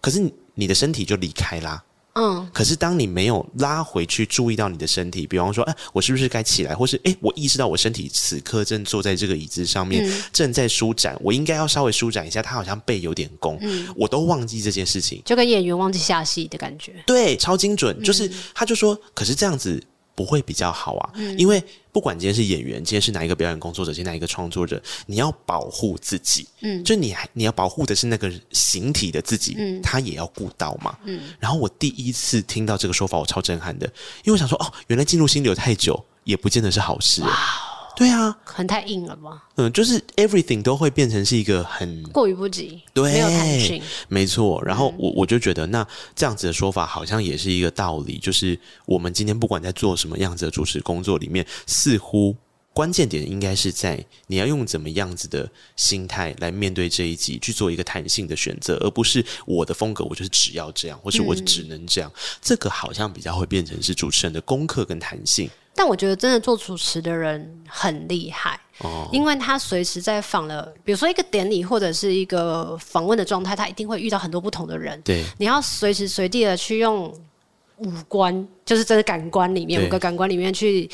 [0.00, 1.82] 可是你的身体就离开啦。
[2.14, 19.82] 嗯，可是当你没有拉回去注意到你的身体，比方说，哎，我是不是该起来，或是哎，我意识到我身体此刻正坐在这个椅子上面，嗯、正在舒展，我应该要稍微舒展一下，他好像背有点弓，嗯、我都忘记这件事情，就跟演员忘记下戏的感觉，对，超精准，就是他就说，可是这样子。
[20.20, 31.22] 不会比较好啊，嗯、因为不管今天是演员，今天是哪一个表演工作者，今天哪一个创作者，你要保护自己，嗯，就你还你要保护的是那个形体的自己，嗯，他也要顾到嘛，嗯。
[31.38, 33.86] 然后我第一次听到这个说法，我超震撼的，
[34.24, 37.22] 因为我想说，哦，原来进入心流太久也不见得是好事。
[38.00, 39.44] 对啊，可能太硬了吧？
[39.56, 44.58] 嗯，就是 everything 都会变成是一个很过于不及，对，没有弹性，没错。
[44.64, 45.86] 然后我我就觉得，那
[46.16, 52.34] 这样子的说法好像也是一个道理，就是我们今天不管在做什么样子的主持工作里面，似乎
[52.72, 62.10] 关键点应该是在你要用怎么样子的心态来面对这一集，去做一个弹性的选择，而不是我的风格，我就是只要这样，或是我只能这样。
[62.14, 65.50] 嗯、这个好像比较会变成是主持人的功课跟弹性。
[65.80, 75.00] 但我觉得真的做主持的人很厉害，哦，因为他随时在访了，比如说一个典礼或者是一个访问的状态，他一定会遇到很多不同的人。
[75.00, 77.04] 对，你要随时随地的去用
[77.78, 80.86] 五官，就是这个感官里面五个感官里面去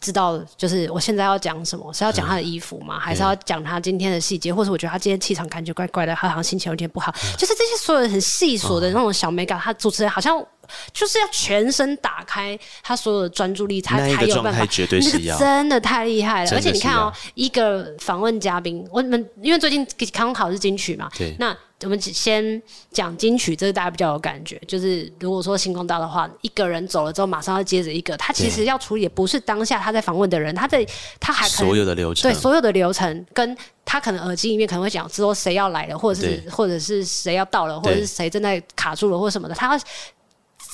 [0.00, 2.96] 知道，就是我现在要讲什么，是要讲他的衣服吗？
[2.96, 4.52] 嗯、还是要讲他今天的细节？
[4.52, 7.14] 或者我觉得他今天气场感觉怪怪的，他好像心情有点不好。
[7.24, 10.44] 嗯、就是这些所有很细琐的那种小美感，他主持人好像。
[10.92, 14.64] 就是要全身打开，他所有的专注力，他才有办法。
[14.66, 16.50] 绝对是要，那个真的太厉害了。
[16.52, 24.60] 而且你看哦，一个访问嘉宾，我们因为最近刚好是金曲嘛，对，那我们先讲金曲，这个大家比较有感觉。
[24.68, 28.16] 就是如果说星光大道的话，一个人走了之后，马上要接着一个。
[28.16, 30.86] 他其实要处理，也不是当下他在访问的人，他在
[31.18, 39.82] 他还所有的流程，对所有的流程，跟他可能耳机里面可能会讲说谁要来了，或者是或者是谁要到了，或者是谁正在卡住了，或者什么的，他要。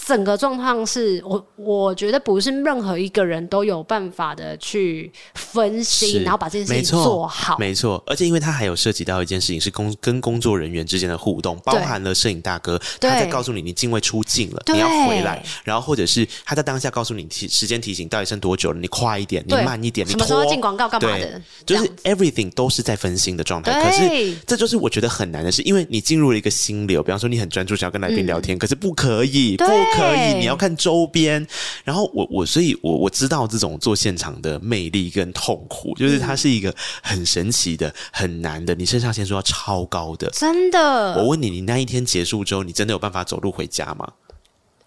[0.07, 7.59] 整个状况是我，我觉得不是任何一个人都有办法的去分析，然后把这件事情做好。
[7.59, 23.73] 没错，而且因为他还有涉及到一件事情，是工跟工作人员之间的互动，包含了摄影大哥他在告诉你你境外出镜了，你要回来，然后或者是他在当下告诉你提时间提醒到底剩多久了，你快一点，你慢一点，你什么时候进广告干嘛的，就是 everything 都是在分心的状态。
[23.83, 29.67] 可是这就是我觉得很难的是，因为你进入了一个心流，比方说你很专注想要跟来宾聊天，嗯、可是不可以，不。
[29.96, 31.47] 可以，你要看周边。
[31.85, 41.15] 然后我我，所以我我知道这种做现场的魅力跟痛苦，就是它是一个很神奇的、很难的，你肾上腺素要超高的，真的。
[41.17, 44.07] 我问你，你那一天结束之后，你真的有办法走路回家吗？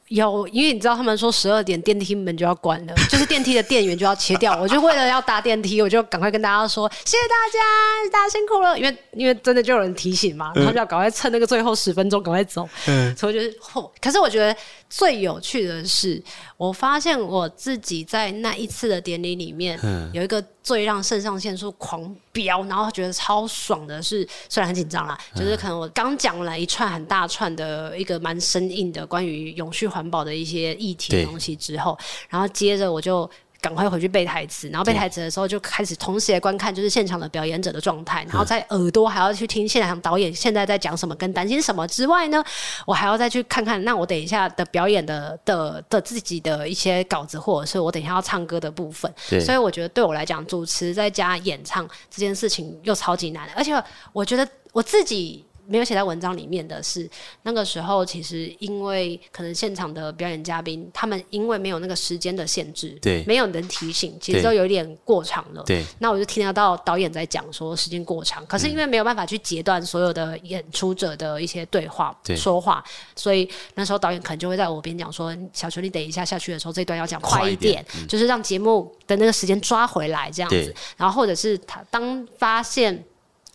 [0.10, 4.60] 有，因为你知道他们说十二点电梯门就要关了，就是电梯的电源就要切掉。
[4.60, 8.78] 我就为了要搭电梯，我就赶快跟大家说谢谢大家，大家辛苦了。
[8.78, 12.68] 因为因为真的就有人提醒嘛，他们就要赶快趁那个最后十分钟赶快走。
[12.88, 14.56] 嗯，所以就是后，可是我觉得
[14.90, 16.22] 最有趣的是，
[16.58, 20.44] 我发现我自己在那一次的典礼里面嗯有一个。
[20.62, 31.98] 最让肾上腺素狂飙，然后觉得超爽的是，虽然很紧张啦，就是可能我刚讲了一串很大串的一个蛮生硬的关于永续环保的一些议题的东西之后，
[32.30, 33.30] 然后接着我就。
[33.62, 42.44] 赶快回去背台词，然后背台词的时候就开始同时观看，就是现场的表演者的状态，然后在耳朵还要去听现场导演现在在讲什么跟担心什么之外呢，
[42.86, 49.14] 我还要再去看看，那我等一下的表演的的的自己的一些稿子，或者是我等一下要唱歌的部分。
[49.42, 53.74] 所以我觉得对我来讲，主持再加演唱这件事情又超级难，而且
[54.14, 55.46] 我觉得我自己。
[55.70, 57.10] 没有写在文章里面的是，
[57.44, 65.64] 那个时候其实因为可能现场的表演嘉宾，他们因为没有那个时间的限制，对，没有人提醒，其实都有点过长了。
[65.64, 72.36] 对，那我就听得到导演在讲说时间过长，可是因为没有办法去截断所有的演出者的一些对话、对。
[72.40, 72.84] 说话，
[73.16, 83.04] 所以那时候导演可能就会在我边讲说：“小球，你等一下下去的时候，这段要讲快一点，一点就是让节目的那个时间抓回来这样子。”然后或者是他当发现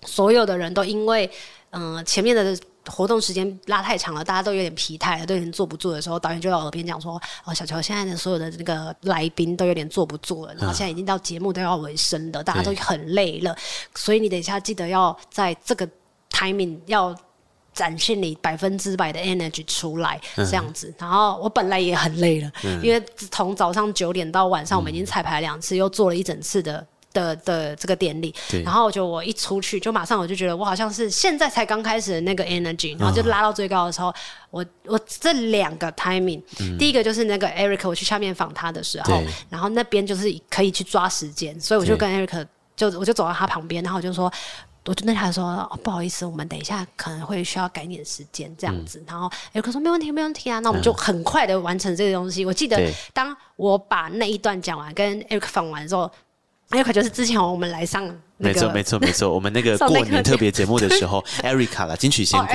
[0.04, 1.30] 所有的人都因为
[1.70, 13.56] 嗯、呃，前面的活动时间拉太长了，大家都有点疲态了，都有点坐不住的时候，导演就在耳边讲说：“哦，小乔，现在的所有的那个来宾都有点坐不住了，然后现在已经到节目都要尾声了，大家都很累了，
[13.94, 15.88] 所以你等一下记得要在这个
[16.30, 17.16] timing 要
[17.72, 20.92] 展现你百分之百的 energy 出来，这样子。
[20.98, 34.12] 然后我本来也很累了，因为从早上九点到晚上，我们已经彩排两次，又做了一整次的。”的的这个典礼，然后就我一出去，就马上我就觉得我好像是现在才刚开始的那个 energy，然后就拉到最高的时候，
[34.50, 42.44] 我我这两个 timing，嗯，第一个就是那个 Eric，我去下面访他的时候，然后那边就是可以去抓时间，所以我就跟 Eric
[42.76, 44.30] 就我就走到他旁边，然后我就说，
[44.86, 52.44] 我就跟他说，哦，不好意思，我们等一下可能会需要改点时间这样子，嗯，然后 Eric 说没问题没问题啊，那我们就很快的完成这个东西。
[52.44, 56.10] 我记得当我把那一段讲完，跟 Eric 访完之后。
[56.74, 58.04] 那可就是之前我们来上，
[58.36, 62.54] 没错没错没错，我们 那个过年特别节目的时候， Erica 啦，金曲仙姑，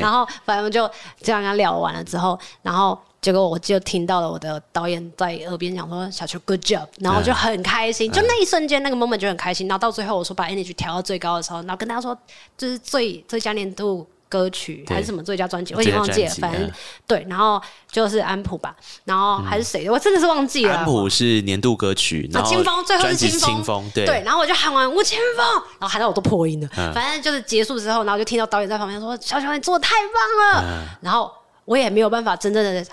[0.00, 0.90] 然后反正就
[1.22, 9.66] 这样跟他聊完了之后，然后结果我就听到了我的导演在耳边讲说：“小球，good job。”然后我就很开心，就那一瞬间那个 moment 就很开心。
[9.68, 12.16] 然后到最后我说把 energy 调到最高的时候，然后跟大家说
[12.58, 14.06] 就是最最佳年度。
[14.34, 16.30] 歌曲还是什么最佳专辑，我已经忘记了。
[16.40, 16.68] 反正
[17.06, 20.74] 对，然后就是安普吧，然后还是谁，我真的是忘记了。
[20.74, 24.22] 安普是年度歌曲，然后清风最后是清风，对对。
[24.24, 25.46] 然后我就喊完吴清风，
[25.78, 26.68] 然后喊到我都破音了。
[26.92, 31.30] 反正就是结束之后，然后就听到导演在旁边说：“小乔，你做的太棒了。”然后
[31.64, 32.84] 我也没有办法真正的。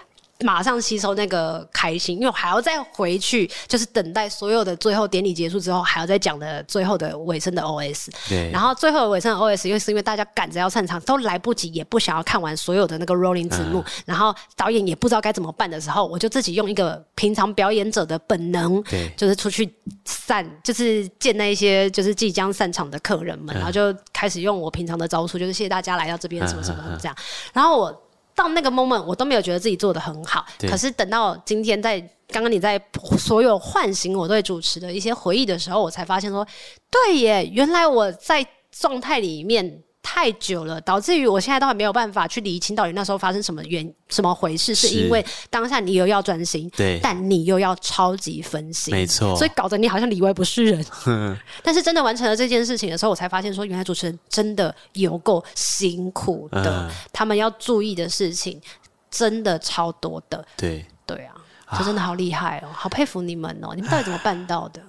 [0.44, 8.10] 马上吸收那个开心，因为我还要再回去，就是等待所有的最后典礼结束之后，还要再讲的最后的尾声的 OS。
[8.28, 8.50] 对。
[8.52, 19.72] 然后最后的尾声的 OS，又是因为大家赶着要散场，都来不及，也不想要看完所有的那个 rolling 字幕，嗯，然后导演也不知道该怎么办的时候，我就自己用一个平常表演者的本能，对，就是出去
[20.06, 27.16] 散，就是见那一些就是即将散场的客人们，嗯，然后就开始用我平常的招数，就是谢谢大家来到这边，什么什么这样，
[27.54, 28.04] 然后我。
[28.36, 30.46] 到那个 moment，我都没有觉得自己做的很好。
[30.70, 32.82] 可是等到今天，在刚刚你在
[33.18, 36.48] 所有唤醒我对主持的一些回忆的时候，我才发现说，
[36.90, 39.84] 对耶，原来我在状态里面。
[40.04, 44.88] 太久了，导致于我现在都还没有办法去理清到底那时候发生什么原什么回事，是。
[44.88, 50.86] 因为当下你又要专心，对，但你又要超级分心，没错，所以搞得你好像里外不是人。
[51.64, 58.62] 但是真的完成了这件事情的时候，我才发现说，原来主持人真的有够辛苦的，嗯、他们要注意的事情
[59.10, 60.46] 真的超多的。
[60.58, 60.86] 对。
[61.04, 64.82] 对啊，就真的好厉害哦，好佩服你们哦，你们到底怎么办到的？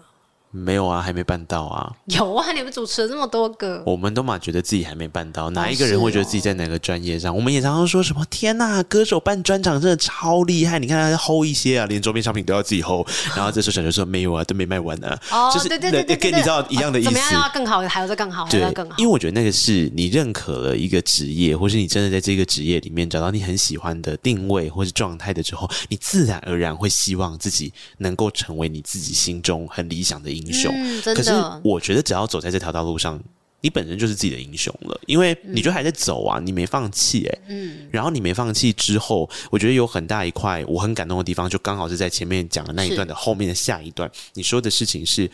[0.55, 1.91] 没有啊，还没办到啊。
[2.07, 5.49] 有啊，你们主持了这么多个，我们都嘛觉得自己还没办到。
[5.51, 7.35] 哪一个人会觉得自己在哪个专业上？
[7.35, 13.09] 我们也常常说什么“天呐，歌手办专场真的超厉害！”你看他 hold 一些啊，连周边商品都要自己 hold。
[13.35, 17.11] 然后这时候小球说：“没有啊，都没卖完呢。”哦，就是对对对对，跟你知道一样的意思。
[17.11, 17.81] 怎么样要更好？
[17.89, 18.95] 还要再更好，还要更好。
[18.99, 30.73] 因为我觉得那个是你认可了一个职业，或是你真的在这个职业里面找到你很喜欢的定位或是状态的时候，你自然而然会希望自己能够成为你自己心中很理想的英雄。
[30.77, 31.31] 嗯，可是
[31.65, 33.19] 我觉得，只要走在这条道路上，
[33.61, 45.31] 你本身就是自己的英雄了，因为你就还在走啊，你没放弃哎，嗯，然后你没放弃之后，我觉得有很大一块我很感动的地方，就刚好是在前面讲的那一段的后面的下一段，你说的事情是。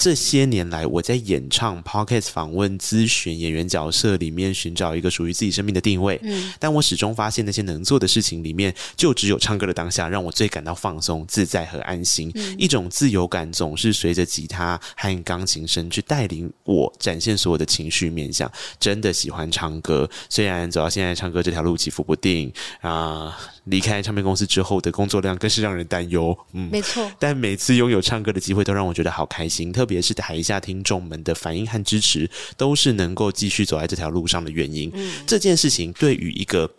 [0.00, 6.18] 这些年来，我在演唱、Podcast 访问、咨询演员角色里面寻找一个属于自己生命的定位。
[6.22, 12.32] 嗯，但我始终发现那些能做的事情里面，就只有唱歌的当下让我最感到放松、自在和安心。
[12.34, 18.50] 嗯，一种自由感总是随着吉他和钢琴声去带领我展现所有的情绪面向。
[18.78, 23.38] 真的喜欢唱歌，虽然走到现在唱歌这条路起伏不定啊。
[23.70, 26.36] 离开唱片公司之后的工作量更是让人担忧。
[26.52, 27.10] 嗯，没错。
[27.18, 29.72] 但每次拥有唱歌的机会，都让我觉得好开心。
[29.72, 34.90] 特别是台下听众们的反应和支持，都是能够继续走在这条路上的原因。
[34.94, 36.70] 嗯，这件事情对于一个。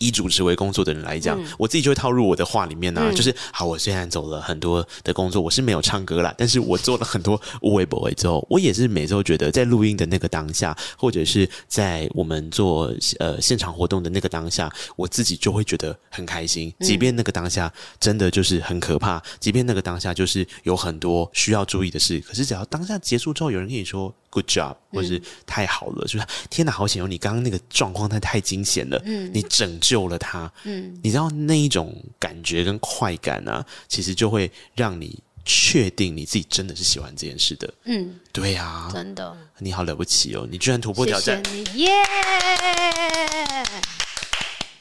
[0.00, 3.68] 以主持为工作的人来讲，嗯、我自己就会套入我的话里面呢、啊，嗯、就是好。
[3.68, 16.72] 我虽然走了很多的工作，我是没有唱歌啦，但是我做了很多无为不为之后，我也是每周觉得在录音的那个当下，或者是在我们做呃现场活动的那个当下，我自己就会觉得很开心。
[16.80, 17.70] 即便那个当下
[18.00, 24.14] 真的就是很可怕，即便那个当下就是有很多需要注意的事，可是只要当下结束之后，有人跟你说。
[24.30, 27.16] Good job，或是太好了，就是天哪，好险有你！
[27.16, 41.42] 刚刚那个状况太太惊险了，嗯，你拯救了他，嗯，你知道那一种感觉跟快感啊，其实就会让你确定你自己真的是喜欢这件事的，嗯，对呀，真的，你好了不起哦，你居然突破挑战，
[41.74, 41.88] 耶！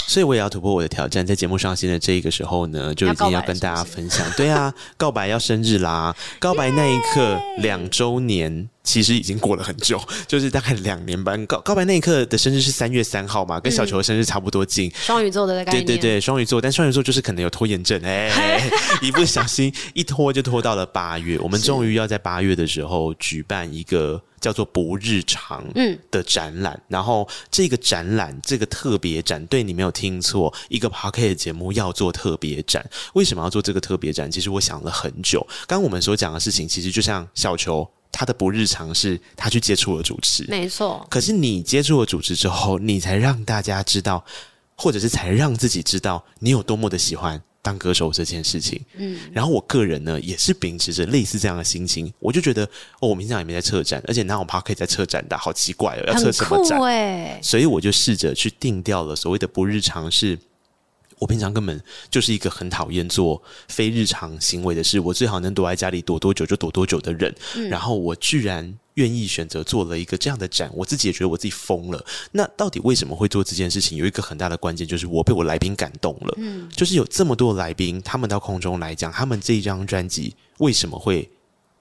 [0.09, 4.25] 所以我也要突破我的挑战，在节目上线的这一个时候呢，就已经要跟大家分享。
[4.37, 6.15] 对啊，告白要生日啦！
[6.39, 11.45] 告白那一刻， 两周年其实已经过了很久， 就是大概两年半。
[11.45, 14.89] 告告白那一刻的生日是三月三号嘛，跟小球的生日差不多近。
[14.95, 18.31] 双鱼座的概念，对对对，双鱼座，但双鱼座就是可能有拖延症，哎，
[19.03, 21.37] 一不小心一拖就拖到了八月。
[21.39, 24.21] 我们终于要在八月的时候举办一个。
[24.39, 25.65] 叫做不日常
[26.11, 34.29] 的展览，嗯、然后这个展览这个特别展，对你没有听错，一个 Podcast 节目要做特别展，为什么要做这个特别展？
[34.29, 35.45] 其实我想了很久。
[35.65, 41.05] 刚刚我们所讲的事情，其实就像小球他的不日常是他去接触了主持，没错。
[41.07, 44.25] 可是你接触了主持之后，你才让大家知道，
[44.75, 47.39] 或者是才让自己知道你有多么的喜欢。
[47.59, 52.63] 当歌手这件事情，嗯，然后我个人呢也是秉持着类似这样的心情，我就觉得
[53.01, 56.79] 哦，我平常也没在策展，而且哪有趴可以在策展的，好奇怪哦，要策什么展？
[56.79, 60.39] 欸、所以我就试着去定掉了所谓的不日常是，
[61.19, 68.77] 我平常根本就是一个很讨厌做非日常行为的事，我最好能躲在家里躲多久就躲多久的人，嗯、然后我居然。
[68.97, 72.03] 愿意选择做了一个这样的展，我自己也觉得我自己疯了。
[72.31, 73.95] 那到底为什么会做这件事情？
[73.95, 76.33] 有一个很大的关键就是我被我来宾感动了。
[76.37, 81.29] 嗯，就是有这么多来宾，他们到空中来讲，他们这一张专辑为什么会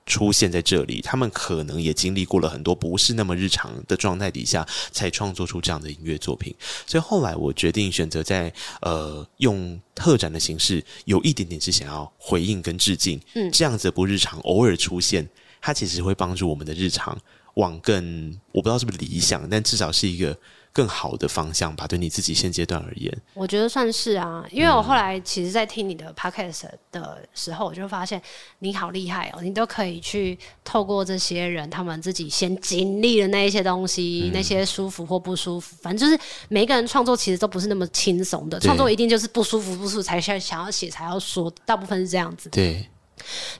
[0.06, 1.00] 出现在这里？
[1.02, 6.54] 他们可能也经历过了很多不是那么日常的状态底下，才创作出这样的音乐作品。
[6.86, 13.20] 所以后来我决定选择在呃用特展的形式，有一点点是想要回应跟致敬。
[13.34, 15.28] 嗯，这样子不日常偶尔出现。
[15.60, 17.18] 它其实会帮助我们的日常
[17.54, 20.38] 往更，我不知道是不是理想，但至少是一个
[20.76, 21.86] 更好的方向吧。
[21.86, 24.44] 对你自己现阶段而言，我觉得算是啊。
[24.50, 28.20] 因为我后来其实，在听你的 podcast 的时候，我就发现
[28.58, 42.50] 你好厉害哦，你都可以去透过这些人他们自己先经历的那一些东西，嗯、那些舒服或不舒服，反正就是每一个人创作其实都不是那么轻松的，创作一定就是不舒服不舒服才想想要写才要说，大部分是这样子。
[42.50, 42.86] 对。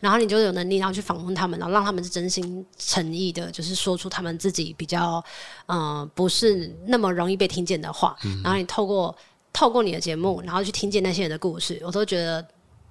[0.00, 5.22] 然后你就有能力，然后去访问他们，然后让他们是真心诚意的，就是说出他们自己比较，
[5.66, 8.16] 嗯、呃，不是那么容易被听见的话。
[8.42, 9.14] 然后你透过
[9.52, 12.46] 透过你的节目，然后去听见那些人的故事，我都觉得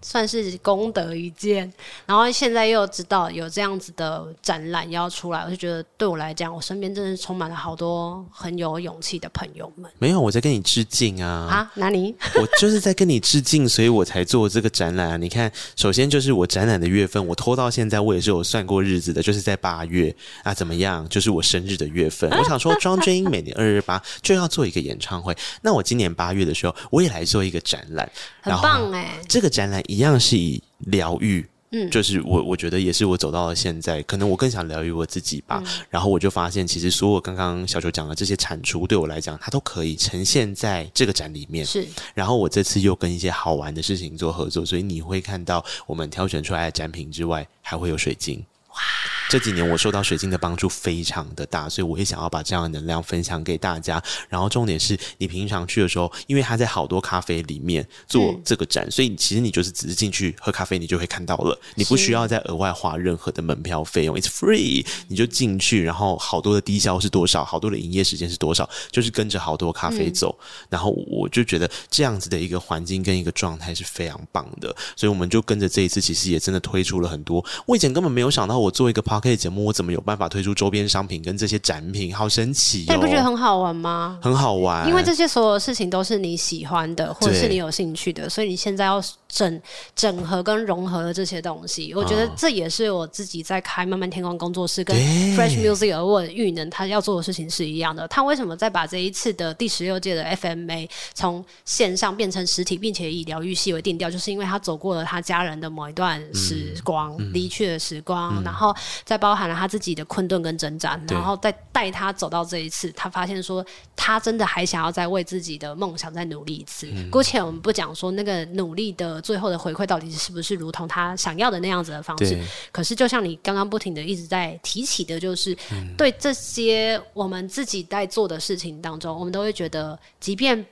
[0.05, 1.71] 算是功德一件。
[2.05, 9.89] 然后现在又知道有这样子的展览要出来，我就觉得对我来讲，我身边真的充满了好多很有勇气的朋友们。
[9.97, 11.27] 没有，我在跟你致敬啊！
[11.49, 12.15] 啊，哪里？
[12.39, 15.17] 我就是在跟你致敬，所以我才做这个展览啊！
[15.17, 20.53] 你看，首先就是我展览的月份，我拖到现在，我也是有算过日子的，就是在八月啊。
[20.53, 21.07] 怎么样？
[21.09, 22.29] 就是我生日的月份。
[22.29, 28.09] 我想说， 庄鹃瑛每年二月八就要做一个演唱会，那我今年八月的时候，我也来做一个展览，
[28.41, 29.19] 很棒哎！
[29.27, 31.45] 这个展览一样是以疗愈。
[31.71, 35.61] 嗯，就是我，我觉得也是我走到了现在，可能我更想疗愈我自己吧。
[35.65, 41.65] 嗯、然后我就发现，其实所有刚刚小球讲的这些产出，对我来讲，它都可以呈现在这个展里面。
[41.65, 41.85] 是。
[42.13, 48.41] 然后我这次又跟一些好玩的事情做合作，所以你会看到我们挑选出来的展品之外，还会有水晶。
[48.75, 48.81] 哇！
[49.27, 54.01] 这几年我受到水晶的帮助非常的大，所以我也想要把这样的能量分享给大家。
[54.29, 70.37] 然后重点是你平常去的时候，因为他在好多咖啡里面做这个展，嗯、所以其实你就是只是进去喝咖啡，你就会看到了，你不需要再额外花任何的门票费用，It's free，你就进去，然后好多的低消是多少，好多的营业时间是多少，就是跟着好多咖啡走。
[70.39, 77.43] 嗯、然后我就觉得这样子的一个环境跟一个状态是非常棒的，所以我们就跟着这一次，其实也真的推出了很多。
[77.65, 82.15] 我以前根本没有想到，我做一个 Podcast 节目，我怎么有办法推出周边商品跟这些展品？
[82.15, 82.95] 好神奇哦！
[82.95, 84.19] 你不觉得很好玩吗？
[84.21, 89.61] 很好玩，因为这些所有事情都是你喜欢的，或者是你有兴趣的，所以你现在要整
[89.95, 94.95] 整合跟融合的这些东西，我觉得这也是我自己在开慢慢天光工作室跟
[95.35, 98.07] Fresh Music Award 玉能他要做的事情是一样的。
[98.07, 108.54] 他为什么在把这一次的第十六届的 FMA 从线上变成实体，并且以疗愈系为定调，就是因为他走过了他家人的某一段时光，嗯、离去的时光，嗯、然后
[109.03, 116.87] 再包含了他自己的困顿跟挣扎，然后再带他走到这一次，他发现说他真的还想要再为自己的梦想再努力一次。
[116.93, 119.15] 嗯、姑且我们不讲说那个努力的。
[119.25, 122.39] 最后的回馈到底是不是如同他想要的那样子的方式？
[122.71, 130.63] 可是就像你刚刚不停的一直在提起的，就是、嗯、对这些我们自己在做的事情当中，我们都会觉得，即便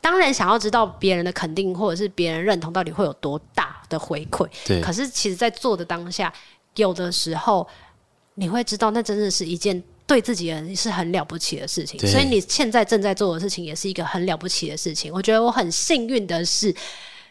[0.00, 6.32] 当然想要知道别人的肯定或者是别人认同到底会有多大的回馈，对可是其实，在做的当下，
[6.76, 7.66] 有的时候
[8.34, 11.98] 你会知道，那真的是一件对自己人是很了不起的事情。
[12.06, 15.12] 所以你现在正在做的事情，也是一个很了不起的事情。
[15.12, 16.74] 我觉得我很幸运的是。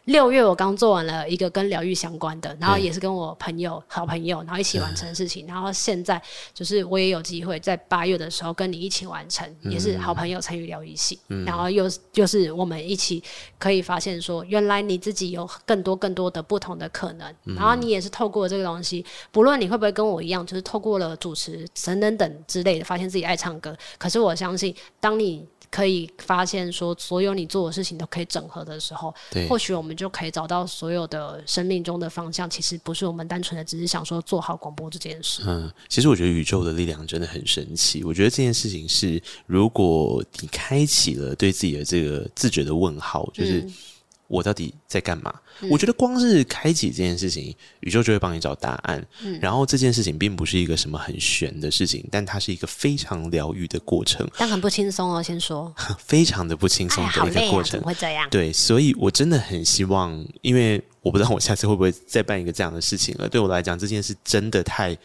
[0.05, 5.45] 六月我刚做完了一个跟疗愈相关的，然后也是跟我朋友、嗯、好朋友，然后一起完成的事情。
[5.45, 6.21] 嗯、然后现在
[6.53, 13.23] 就是我也有机会在八月的时候跟你一起完成，嗯、也是好朋友参与疗愈系，嗯、然后又就是我们一起
[13.59, 17.31] 可以发现说，原来你自己有更多更多的不同的可能。
[17.45, 23.77] 嗯、然后你也是透过这个东西，不论你会不会跟我一样，就是透过了主持等等等之类的，发现自己爱唱歌。
[23.97, 32.49] 可是我相信，当你可以发现说，所有你做的事情都可以整合的时候，对或许我们就可以找到所有的生命中的方向。
[32.49, 35.41] 其实不是我们单纯的只是想说做好广播这件事。
[35.47, 38.03] 嗯，其实我觉得宇宙的力量真的很神奇。
[38.03, 43.61] 我觉得这件事情是，如果你开启了对自己的这个自觉的问号，就是。
[43.61, 43.73] 嗯
[44.31, 45.33] 我到底在干嘛？
[45.59, 49.05] 嗯、我觉得光是开启这件事情，宇宙就会帮你找答案。
[49.23, 54.25] 嗯，然后这件事情并不是一个什么很玄的事情，但它是一个非常疗愈的过程。
[54.37, 57.79] 但很不轻松哦，先说， 非常的不轻松的一个过程。
[57.79, 58.29] 哎啊、怎么会这样？
[58.29, 63.27] 对，所以我真的很希望，因为我不知道我下次会不会再办一个这样的事情了。
[63.27, 64.97] 对我来讲，这件事真的太。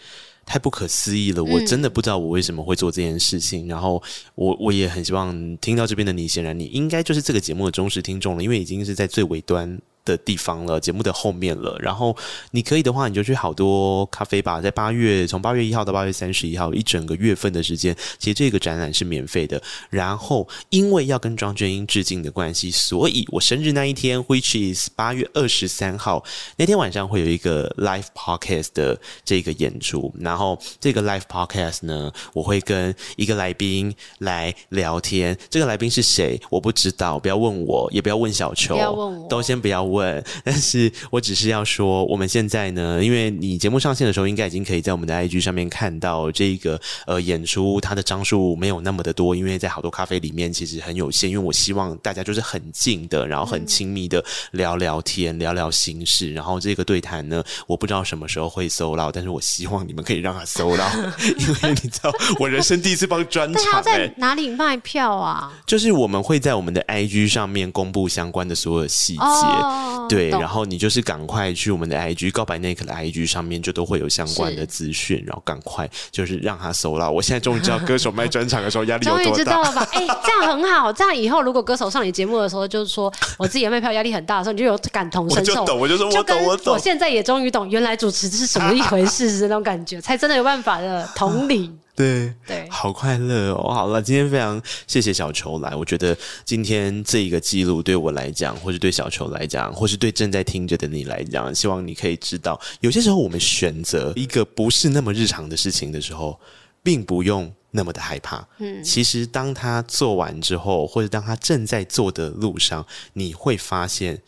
[0.46, 1.42] 太不可思议了！
[1.42, 3.66] 我真的不知道我为什么会做这件事情。
[3.66, 4.00] 嗯、然后
[4.36, 11.76] 我我也很希望听到这边的你，显然你应该就是这个节目的忠实听众了，因为已经是在最尾端的地方了，节目的后面了。
[11.80, 12.16] 然后
[12.52, 19.60] 你可以的话，你就去好多咖啡吧，在八月，从八月一号到八月三十一号，一整个月份的时间，其实这个展览是免费的。
[19.90, 26.24] 然后因为要跟庄娟英致敬的关系，所以我生日那一天，which is 八月二十三号
[26.56, 30.14] 那天晚上会有一个 live podcast 的这个演出。
[30.20, 35.36] 然后这个 live podcast 呢，我会跟一个来宾来聊天。
[35.50, 36.40] 这个来宾是谁？
[36.48, 39.95] 我不知道，不要问我，也不要问小球，不要问我，都先不要问。
[39.96, 51.30] 问，但是我只是要说，我们现在呢，因为你节目上线的时候，应该已经可以在我们的 IG 上面看到这个呃演出，它的张数没有那么的多，因为在好多咖啡里面其实很有限。
[51.30, 56.32] 因为我希望大家就是很近的，然后很亲密的聊聊天，聊聊心事。
[56.32, 60.94] 然后这个对谈呢，我不知道什么时候会 sold out，但是我希望你们可以让它 sold out，
[61.38, 65.52] 因为你知道我人生第一次帮专场、欸，他在哪里卖票啊？
[65.66, 69.20] 就是我们会在我们的 IG 上面公布相关的所有细节。
[69.20, 69.85] Oh.
[69.86, 77.10] 哦，对，然后你就是赶快去我们的 IG 告白那一刻的 IG 上面，就都会有相关的资讯，然后赶快就是让他搜了。
[77.10, 79.88] 我现在终于知道歌手卖专场的时候压力有多大，终于知道了吧？
[79.92, 85.52] 哎、欸，这样很好，这样以后如果歌手上你节目的时候，就是说我自己的卖票压力很大的时候，你就有感同身受。
[85.52, 86.74] 我就懂，我就说我懂，我懂。
[86.74, 91.70] 我现在也终于懂，原来主持是什么一回事，是那种感觉，才真的有办法的同理。
[91.96, 93.72] 对对，好快乐哦！
[93.72, 95.74] 好了，今天非常谢谢小球来。
[95.74, 106.38] 我觉得今天这一个记录对我来讲，或是对小球来讲，或是对正在听着的你来讲，希望你可以知道，有些时候我们选择一个不是那么日常的事情的时候，
[106.82, 108.46] 并不用那么的害怕。
[108.58, 114.20] 嗯，其实当他做完之后，或者当他正在做的路上，你会发现。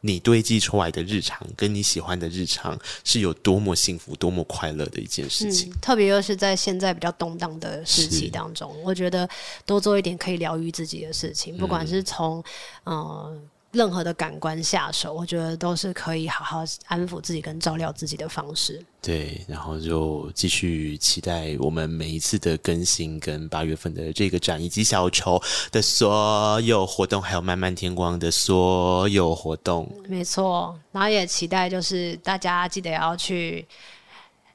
[0.00, 5.70] 你堆积出来的日常，跟你喜欢的日常，是有多么幸福、多么快乐的一件事情。
[5.70, 9.28] 嗯、特别又是在现在比较动荡的时期当中，我觉得
[9.66, 12.42] 多做一点可以疗愈自己的事情，不管是从
[12.84, 12.96] 嗯。
[12.96, 13.40] 呃
[13.72, 18.82] 任何的感官下手，我觉得都是可以好好安抚自己跟照料自己的方式。
[19.02, 25.40] 对，然后就继续期待我们每一次的更新，跟八月份的这个展，以及小球
[25.70, 29.90] 的所有活动，还有漫漫天光的所有活动。
[30.08, 33.66] 没错，然后也期待就是大家记得要去。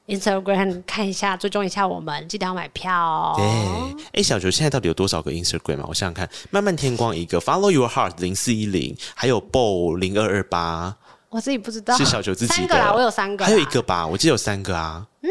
[0.06, 3.34] Instagram 看一下，追踪一下我们，记得要买票哦。
[3.36, 5.84] 对，哎、欸，小球现在到底有多少个 Instagram 啊？
[5.88, 10.94] 我想想看，漫漫天光一个，Follow Your Heart 零四一零，还有 Bo 零二二八，
[11.30, 12.68] 我自己不知道，是小球自己的。
[12.68, 15.06] 三个啦，我有三个，还有一个吧，我记得有三个啊。
[15.22, 15.30] 嗯，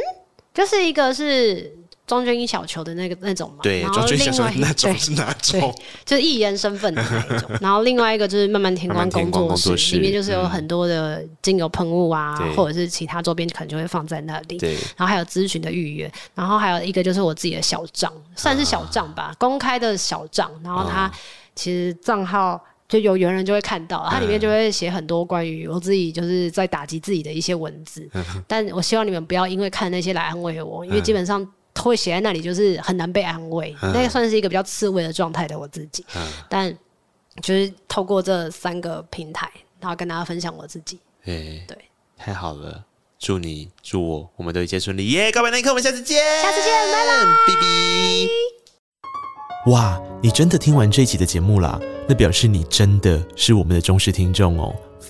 [0.54, 1.78] 就是一个是。
[2.06, 5.74] 庄鹃一小球的那个那种嘛，对，庄鹃小球那种是哪种？
[6.04, 7.50] 就是艺人身份的那一种。
[7.62, 14.58] 然后另外一个就是慢慢天光工作室，里面就是有很多的精油喷雾啊，或者是其他周边可能就会放在那里。
[14.58, 20.52] 对，然后还有咨询的预约，然后还有一个就是我自己的小账，算是小账吧，公开的小账。
[20.62, 21.10] 然后它
[21.56, 28.10] 其实账号就有缘人就会看到，它里面就会写很多关于我自己就是在打击自己的一些文字。
[28.46, 31.50] 但我希望你们不要因为看那些来安慰我，因为基本上。
[31.82, 33.76] 会写在那里，就是很难被安慰。
[33.82, 36.72] 嗯、那个算是一个比较刺猬的状态的我自己，嗯、但
[37.42, 39.50] 就是透过这三个平台，
[39.80, 41.00] 然后跟大家分享我自己。
[41.26, 41.78] 欸、对，
[42.18, 42.84] 太好了！
[43.18, 45.08] 祝你，祝我，我们都一切顺利。
[45.12, 45.32] 耶！
[45.32, 48.30] 告白那一刻，我们下次见，下次见，拜拜，哔哔。
[49.72, 51.80] 哇，你真的听完这一集的节目啦？
[52.06, 54.76] 那表示你真的是我们的忠实听众哦。